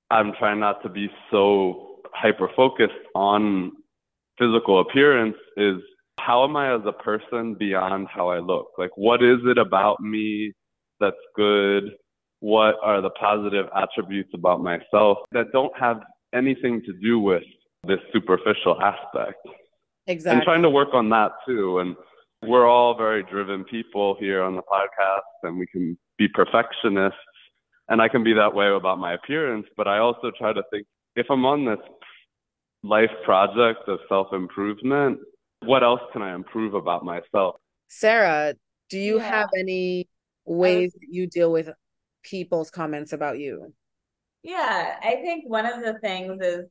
I'm 0.10 0.34
trying 0.39 0.60
not 0.60 0.82
to 0.84 0.89
be 0.89 1.10
so 1.32 2.02
hyper 2.13 2.49
focused 2.56 2.93
on 3.15 3.71
physical 4.38 4.80
appearance 4.80 5.36
is 5.58 5.75
how 6.19 6.43
am 6.43 6.56
I 6.56 6.73
as 6.73 6.82
a 6.86 6.91
person 6.91 7.56
beyond 7.56 8.08
how 8.13 8.30
I 8.30 8.39
look? 8.39 8.67
Like, 8.78 8.91
what 8.95 9.23
is 9.23 9.39
it 9.45 9.58
about 9.58 9.99
me 10.02 10.54
that's 10.99 11.15
good? 11.36 11.91
What 12.39 12.75
are 12.82 13.02
the 13.02 13.10
positive 13.12 13.65
attributes 13.75 14.32
about 14.34 14.62
myself 14.62 15.17
that 15.32 15.52
don't 15.52 15.78
have 15.78 15.99
anything 16.34 16.82
to 16.86 16.93
do 16.93 17.19
with 17.19 17.43
this 17.86 17.99
superficial 18.13 18.82
aspect. 18.82 19.45
Exactly. 20.08 20.38
And 20.38 20.43
trying 20.43 20.62
to 20.63 20.69
work 20.69 20.93
on 20.93 21.10
that 21.10 21.32
too. 21.45 21.80
And 21.80 21.95
we're 22.43 22.67
all 22.67 22.97
very 22.97 23.23
driven 23.23 23.63
people 23.65 24.15
here 24.19 24.41
on 24.41 24.56
the 24.56 24.62
podcast 24.62 25.21
and 25.43 25.58
we 25.58 25.67
can 25.67 25.97
be 26.17 26.28
perfectionists. 26.28 27.17
And 27.89 28.02
I 28.02 28.08
can 28.08 28.23
be 28.23 28.34
that 28.34 28.54
way 28.54 28.69
about 28.69 28.99
my 28.99 29.13
appearance, 29.13 29.65
but 29.75 29.88
I 29.88 29.97
also 29.97 30.32
try 30.38 30.54
to 30.54 30.62
think 30.71 30.86
if 31.15 31.25
I'm 31.30 31.45
on 31.45 31.65
this 31.65 31.80
life 32.84 33.10
project 33.25 33.88
of 33.88 33.99
self 34.08 34.28
improvement, 34.32 35.19
what 35.63 35.84
else 35.84 36.02
can 36.13 36.21
I 36.21 36.36
improve 36.36 36.75
about 36.75 37.04
myself? 37.04 37.56
Sarah, 37.88 38.54
do 38.89 38.99
you 38.99 39.17
yeah. 39.17 39.30
have 39.30 39.49
any 39.58 40.08
ways 40.45 40.93
that 40.93 41.08
you 41.12 41.28
deal 41.28 41.52
with 41.52 41.69
people's 42.23 42.71
comments 42.71 43.13
about 43.13 43.39
you? 43.39 43.73
Yeah, 44.43 44.95
I 45.01 45.15
think 45.15 45.47
one 45.47 45.65
of 45.65 45.84
the 45.84 45.99
things 45.99 46.41
is 46.41 46.65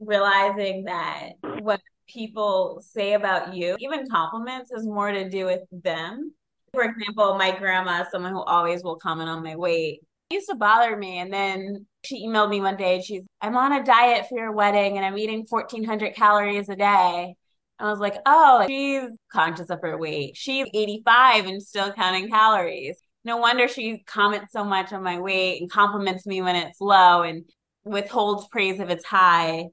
realizing 0.00 0.84
that 0.84 1.30
what 1.60 1.80
people 2.08 2.82
say 2.82 3.14
about 3.14 3.54
you, 3.54 3.76
even 3.80 4.08
compliments, 4.08 4.70
is 4.70 4.86
more 4.86 5.10
to 5.10 5.28
do 5.28 5.46
with 5.46 5.62
them. 5.72 6.32
For 6.72 6.82
example, 6.82 7.36
my 7.36 7.56
grandma, 7.56 8.04
someone 8.10 8.32
who 8.32 8.42
always 8.42 8.82
will 8.82 8.96
comment 8.96 9.30
on 9.30 9.42
my 9.42 9.56
weight, 9.56 10.00
used 10.30 10.48
to 10.48 10.54
bother 10.54 10.96
me. 10.96 11.18
And 11.18 11.32
then 11.32 11.86
she 12.04 12.26
emailed 12.26 12.50
me 12.50 12.60
one 12.60 12.76
day 12.76 12.96
and 12.96 13.04
she's, 13.04 13.24
I'm 13.40 13.56
on 13.56 13.72
a 13.72 13.82
diet 13.82 14.26
for 14.28 14.38
your 14.38 14.52
wedding 14.52 14.96
and 14.96 15.06
I'm 15.06 15.18
eating 15.18 15.46
1400 15.48 16.14
calories 16.14 16.68
a 16.68 16.76
day. 16.76 17.34
And 17.78 17.88
I 17.88 17.90
was 17.90 18.00
like, 18.00 18.16
oh, 18.26 18.64
she's 18.66 19.08
conscious 19.32 19.70
of 19.70 19.80
her 19.82 19.96
weight. 19.96 20.36
She's 20.36 20.66
85 20.74 21.46
and 21.46 21.62
still 21.62 21.92
counting 21.92 22.28
calories 22.28 23.00
no 23.28 23.36
wonder 23.36 23.68
she 23.68 23.98
comments 23.98 24.52
so 24.52 24.64
much 24.64 24.92
on 24.92 25.02
my 25.02 25.20
weight 25.20 25.60
and 25.60 25.70
compliments 25.70 26.26
me 26.26 26.40
when 26.40 26.56
it's 26.56 26.80
low 26.80 27.22
and 27.22 27.44
withholds 27.84 28.48
praise 28.48 28.80
if 28.80 28.88
it's 28.88 29.04
high 29.04 29.66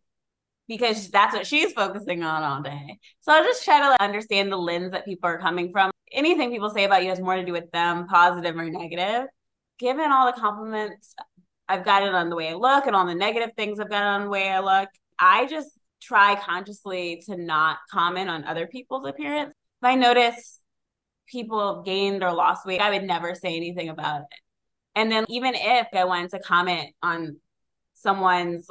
because 0.67 1.09
that's 1.09 1.33
what 1.33 1.47
she's 1.47 1.71
focusing 1.71 2.21
on 2.21 2.43
all 2.43 2.61
day. 2.61 2.99
So 3.21 3.31
I'll 3.31 3.43
just 3.43 3.63
try 3.63 3.79
to 3.79 3.89
like, 3.91 4.01
understand 4.01 4.51
the 4.51 4.57
lens 4.57 4.91
that 4.91 5.05
people 5.05 5.29
are 5.29 5.39
coming 5.39 5.71
from. 5.71 5.89
Anything 6.11 6.51
people 6.51 6.69
say 6.69 6.83
about 6.83 7.03
you 7.03 7.09
has 7.09 7.21
more 7.21 7.35
to 7.37 7.45
do 7.45 7.53
with 7.53 7.71
them, 7.71 8.07
positive 8.07 8.57
or 8.57 8.69
negative. 8.69 9.27
Given 9.79 10.11
all 10.11 10.25
the 10.25 10.39
compliments 10.39 11.15
I've 11.69 11.85
gotten 11.85 12.13
on 12.13 12.29
the 12.29 12.35
way 12.35 12.49
I 12.49 12.53
look 12.55 12.87
and 12.87 12.95
all 12.95 13.05
the 13.05 13.15
negative 13.15 13.51
things 13.55 13.79
I've 13.79 13.89
gotten 13.89 14.07
on 14.07 14.23
the 14.23 14.29
way 14.29 14.49
I 14.49 14.59
look, 14.59 14.89
I 15.17 15.45
just 15.45 15.69
try 16.01 16.35
consciously 16.35 17.23
to 17.27 17.37
not 17.37 17.77
comment 17.89 18.29
on 18.29 18.43
other 18.43 18.67
people's 18.67 19.07
appearance. 19.07 19.53
If 19.81 19.87
I 19.87 19.95
notice 19.95 20.59
people 21.27 21.83
gained 21.83 22.23
or 22.23 22.33
lost 22.33 22.65
weight, 22.65 22.81
I 22.81 22.91
would 22.91 23.03
never 23.03 23.35
say 23.35 23.55
anything 23.55 23.89
about 23.89 24.21
it. 24.21 24.39
And 24.95 25.11
then 25.11 25.25
even 25.27 25.53
if 25.55 25.87
I 25.93 26.05
wanted 26.05 26.31
to 26.31 26.39
comment 26.39 26.93
on 27.03 27.37
someone's 27.95 28.67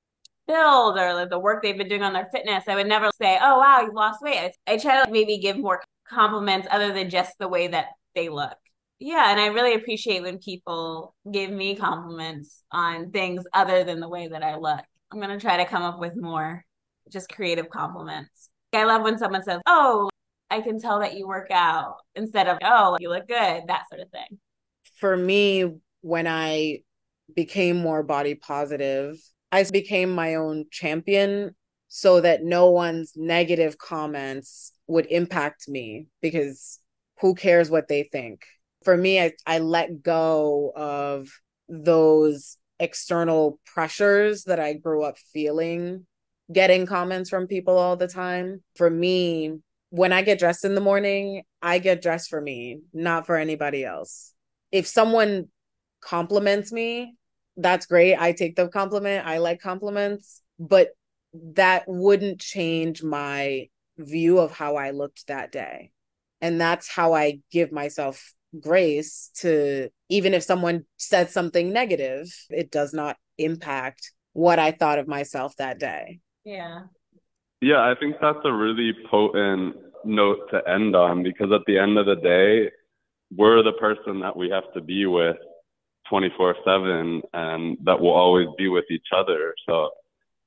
build 0.47 0.99
or 0.99 1.15
like 1.15 1.31
the 1.31 1.39
work 1.39 1.63
they've 1.63 1.77
been 1.77 1.89
doing 1.89 2.03
on 2.03 2.13
their 2.13 2.29
fitness, 2.33 2.65
I 2.69 2.75
would 2.75 2.87
never 2.87 3.11
say, 3.21 3.39
"Oh 3.41 3.59
wow, 3.59 3.81
you've 3.83 3.95
lost 3.95 4.23
weight." 4.23 4.53
I, 4.67 4.79
try 4.79 5.05
to 5.05 5.11
maybe 5.11 5.39
give 5.39 5.59
more 5.59 5.83
compliments 6.09 6.69
other 6.71 6.93
than 6.93 7.11
just 7.11 7.39
the 7.39 7.49
way 7.49 7.69
that 7.69 7.89
they 8.15 8.29
look. 8.29 8.57
Yeah, 8.99 9.31
and 9.31 9.41
I 9.41 9.47
really 9.49 9.75
appreciate 9.75 10.23
when 10.23 10.39
people 10.39 11.15
give 11.31 11.51
me 11.51 11.77
compliments 11.77 12.63
on 12.71 13.11
things 13.11 13.45
other 13.53 13.85
than 13.85 14.01
the 14.01 14.09
way 14.09 14.29
that 14.29 14.43
I 14.43 14.57
look. 14.57 14.81
I'm 15.11 15.19
going 15.21 15.31
to 15.31 15.41
try 15.41 15.59
to 15.59 15.65
come 15.67 15.83
up 15.83 15.99
with 15.99 16.17
more 16.17 16.65
just 17.11 17.29
creative 17.29 17.69
compliments. 17.71 18.51
I 18.73 18.85
love 18.85 19.03
when 19.03 19.19
someone 19.19 19.43
says, 19.43 19.61
"Oh, 19.67 20.11
I 20.51 20.61
can 20.61 20.81
tell 20.81 21.01
that 21.01 21.17
you 21.17 21.27
work 21.27 21.51
out," 21.51 21.97
instead 22.15 22.49
of, 22.49 22.59
"Oh, 22.63 22.97
you 23.01 23.09
look 23.09 23.27
good," 23.27 23.65
that 23.67 23.85
sort 23.89 24.01
of 24.01 24.11
thing. 24.11 24.39
For 24.97 25.17
me, 25.17 25.75
when 26.03 26.27
I 26.27 26.81
became 27.35 27.77
more 27.77 28.03
body 28.03 28.35
positive, 28.35 29.17
I 29.51 29.65
became 29.71 30.11
my 30.11 30.35
own 30.35 30.67
champion 30.71 31.55
so 31.89 32.21
that 32.21 32.43
no 32.43 32.71
one's 32.71 33.13
negative 33.17 33.79
comments 33.79 34.73
would 34.87 35.07
impact 35.07 35.69
me 35.69 36.09
because 36.21 36.81
who 37.21 37.35
cares 37.35 37.71
what 37.71 37.89
they 37.89 38.03
think? 38.03 38.45
For 38.83 38.97
me, 38.97 39.21
I, 39.21 39.33
I 39.47 39.61
let 39.61 40.03
go 40.03 40.73
of 40.75 41.29
those 41.69 42.59
external 42.79 43.59
pressures 43.65 44.45
that 44.45 44.61
I 44.61 44.75
grew 44.75 45.05
up 45.05 45.17
feeling, 45.33 46.07
getting 46.53 46.85
comments 46.85 47.31
from 47.31 47.47
people 47.47 47.79
all 47.79 47.97
the 47.97 48.09
time. 48.09 48.63
For 48.77 48.91
me, 48.91 49.61
when 49.95 50.13
I 50.13 50.23
get 50.23 50.41
dressed 50.41 50.65
in 50.65 50.75
the 50.75 50.81
morning, 50.81 51.45
I 51.63 51.79
get 51.79 52.03
dressed 52.03 52.29
for 52.29 52.41
me, 52.41 52.81
not 52.93 53.27
for 53.27 53.37
anybody 53.37 53.85
else. 53.85 54.35
If 54.73 54.89
someone 54.89 55.47
compliments 56.01 56.73
me, 56.73 57.15
that's 57.57 57.87
great. 57.87 58.17
I 58.17 58.33
take 58.33 58.57
the 58.57 58.67
compliment. 58.67 59.25
I 59.25 59.39
like 59.39 59.61
compliments, 59.61 60.43
but 60.59 60.89
that 61.55 61.85
wouldn't 61.87 62.41
change 62.41 63.05
my 63.05 63.69
view 63.97 64.41
of 64.41 64.51
how 64.51 64.75
I 64.75 64.91
looked 64.91 65.29
that 65.29 65.53
day. 65.53 65.93
And 66.41 66.61
that's 66.61 66.89
how 66.89 67.13
I 67.13 67.39
give 67.53 67.71
myself 67.71 68.35
grace 68.61 69.31
to 69.43 69.91
even 70.09 70.35
if 70.35 70.43
someone 70.43 70.87
said 70.97 71.31
something 71.31 71.73
negative, 71.73 72.35
it 72.51 72.73
does 72.73 72.93
not 72.95 73.17
impact 73.39 74.11
what 74.33 74.59
I 74.59 74.73
thought 74.73 74.99
of 74.99 75.07
myself 75.07 75.55
that 75.59 75.79
day. 75.79 76.19
Yeah. 76.45 76.81
Yeah, 77.61 77.79
I 77.79 77.95
think 77.99 78.17
that's 78.21 78.41
a 78.45 78.53
really 78.53 78.93
potent 79.09 79.77
note 80.07 80.51
to 80.51 80.69
end 80.69 80.95
on 80.97 81.23
because 81.23 81.53
at 81.53 81.63
the 81.67 81.79
end 81.79 81.99
of 81.99 82.07
the 82.07 82.17
day, 82.17 82.71
we're 83.37 83.63
the 83.63 83.73
person 83.73 84.21
that 84.21 84.37
we 84.37 84.51
have 84.51 84.73
to 84.75 84.81
be 84.81 85.07
with 85.07 85.37
24 86.09 86.57
7 86.65 87.23
and 87.33 87.79
that 87.83 87.99
will 88.01 88.13
always 88.13 88.49
be 88.57 88.69
with 88.69 88.85
each 88.91 89.09
other. 89.17 89.55
So 89.67 89.91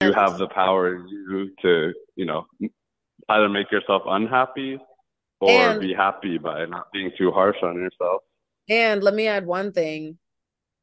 you 0.01 0.13
have 0.13 0.37
the 0.37 0.47
power 0.47 0.95
in 0.95 1.07
you 1.07 1.51
to, 1.61 1.93
you 2.15 2.25
know, 2.25 2.45
either 3.29 3.49
make 3.49 3.71
yourself 3.71 4.03
unhappy 4.05 4.79
or 5.39 5.49
and, 5.49 5.81
be 5.81 5.93
happy 5.93 6.37
by 6.37 6.65
not 6.65 6.91
being 6.91 7.11
too 7.17 7.31
harsh 7.31 7.57
on 7.63 7.75
yourself. 7.75 8.21
And 8.69 9.03
let 9.03 9.13
me 9.13 9.27
add 9.27 9.45
one 9.45 9.71
thing. 9.71 10.17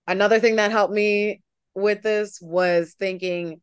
Another 0.06 0.40
thing 0.40 0.56
that 0.56 0.70
helped 0.70 0.92
me 0.92 1.42
with 1.74 2.02
this 2.02 2.40
was 2.40 2.94
thinking 2.98 3.60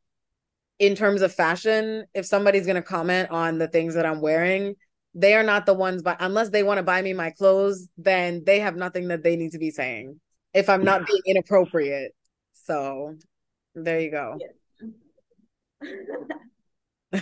in 0.79 0.95
terms 0.95 1.21
of 1.21 1.33
fashion, 1.33 2.05
if 2.13 2.25
somebody's 2.25 2.65
going 2.65 2.75
to 2.75 2.81
comment 2.81 3.29
on 3.29 3.59
the 3.59 3.67
things 3.67 3.93
that 3.93 4.05
I'm 4.05 4.19
wearing, 4.19 4.75
they 5.13 5.33
are 5.35 5.43
not 5.43 5.65
the 5.65 5.73
ones 5.73 6.01
but 6.01 6.17
unless 6.19 6.49
they 6.49 6.63
want 6.63 6.77
to 6.77 6.83
buy 6.83 7.01
me 7.01 7.13
my 7.13 7.31
clothes, 7.31 7.87
then 7.97 8.43
they 8.45 8.59
have 8.59 8.75
nothing 8.75 9.09
that 9.09 9.23
they 9.23 9.35
need 9.35 9.51
to 9.51 9.59
be 9.59 9.71
saying 9.71 10.19
if 10.53 10.69
I'm 10.69 10.83
not 10.83 11.05
being 11.07 11.21
inappropriate. 11.25 12.13
So 12.53 13.15
there 13.75 13.99
you 13.99 14.11
go. 14.11 14.37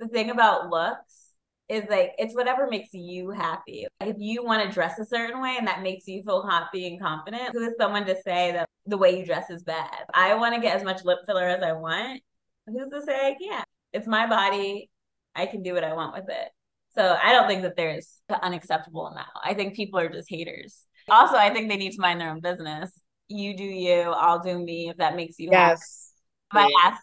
the 0.00 0.08
thing 0.12 0.30
about 0.30 0.70
looks 0.70 1.20
is 1.68 1.84
like 1.88 2.12
it's 2.18 2.34
whatever 2.34 2.66
makes 2.68 2.92
you 2.92 3.30
happy. 3.30 3.86
If 4.00 4.16
you 4.18 4.44
want 4.44 4.64
to 4.64 4.74
dress 4.74 4.98
a 4.98 5.04
certain 5.04 5.40
way 5.40 5.54
and 5.56 5.66
that 5.68 5.82
makes 5.82 6.06
you 6.08 6.22
feel 6.24 6.46
happy 6.46 6.88
and 6.88 7.00
confident, 7.00 7.50
who 7.52 7.62
is 7.62 7.74
someone 7.78 8.04
to 8.06 8.16
say 8.22 8.52
that 8.52 8.68
the 8.86 8.98
way 8.98 9.18
you 9.18 9.24
dress 9.24 9.50
is 9.50 9.62
bad? 9.62 10.04
I 10.12 10.34
want 10.34 10.54
to 10.54 10.60
get 10.60 10.76
as 10.76 10.82
much 10.82 11.04
lip 11.04 11.20
filler 11.26 11.46
as 11.46 11.62
I 11.62 11.72
want. 11.72 12.22
Who's 12.66 12.90
to 12.90 13.02
say 13.02 13.14
I 13.14 13.36
can't? 13.40 13.66
It's 13.92 14.06
my 14.06 14.26
body. 14.26 14.89
I 15.34 15.46
can 15.46 15.62
do 15.62 15.74
what 15.74 15.84
I 15.84 15.94
want 15.94 16.14
with 16.14 16.28
it. 16.28 16.48
So 16.94 17.16
I 17.22 17.32
don't 17.32 17.46
think 17.46 17.62
that 17.62 17.76
there's 17.76 18.20
an 18.28 18.38
unacceptable 18.42 19.06
amount. 19.06 19.28
I 19.44 19.54
think 19.54 19.74
people 19.74 20.00
are 20.00 20.08
just 20.08 20.28
haters. 20.28 20.84
Also, 21.08 21.36
I 21.36 21.50
think 21.50 21.68
they 21.68 21.76
need 21.76 21.92
to 21.92 22.00
mind 22.00 22.20
their 22.20 22.30
own 22.30 22.40
business. 22.40 22.90
You 23.28 23.56
do 23.56 23.64
you, 23.64 24.00
I'll 24.00 24.40
do 24.40 24.58
me 24.58 24.88
if 24.88 24.96
that 24.96 25.14
makes 25.14 25.38
you 25.38 25.50
yes. 25.52 26.12
happy. 26.50 26.68
If 26.72 26.74
I 26.82 26.88
ask 26.88 27.02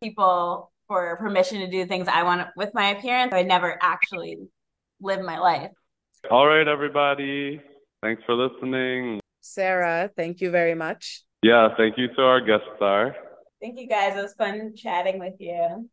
people 0.00 0.70
for 0.86 1.16
permission 1.16 1.60
to 1.60 1.68
do 1.68 1.86
things 1.86 2.06
I 2.06 2.22
want 2.22 2.48
with 2.56 2.70
my 2.72 2.90
appearance, 2.90 3.32
I 3.32 3.42
never 3.42 3.76
actually 3.82 4.38
live 5.00 5.20
my 5.22 5.38
life. 5.38 5.72
All 6.30 6.46
right, 6.46 6.66
everybody. 6.66 7.60
Thanks 8.02 8.22
for 8.26 8.34
listening. 8.34 9.20
Sarah, 9.40 10.10
thank 10.16 10.40
you 10.40 10.50
very 10.50 10.74
much. 10.74 11.24
Yeah, 11.42 11.68
thank 11.76 11.98
you 11.98 12.08
to 12.14 12.22
our 12.22 12.40
guest 12.40 12.64
star. 12.76 13.16
Thank 13.60 13.78
you 13.78 13.88
guys. 13.88 14.16
It 14.16 14.22
was 14.22 14.34
fun 14.34 14.74
chatting 14.76 15.18
with 15.18 15.34
you. 15.38 15.88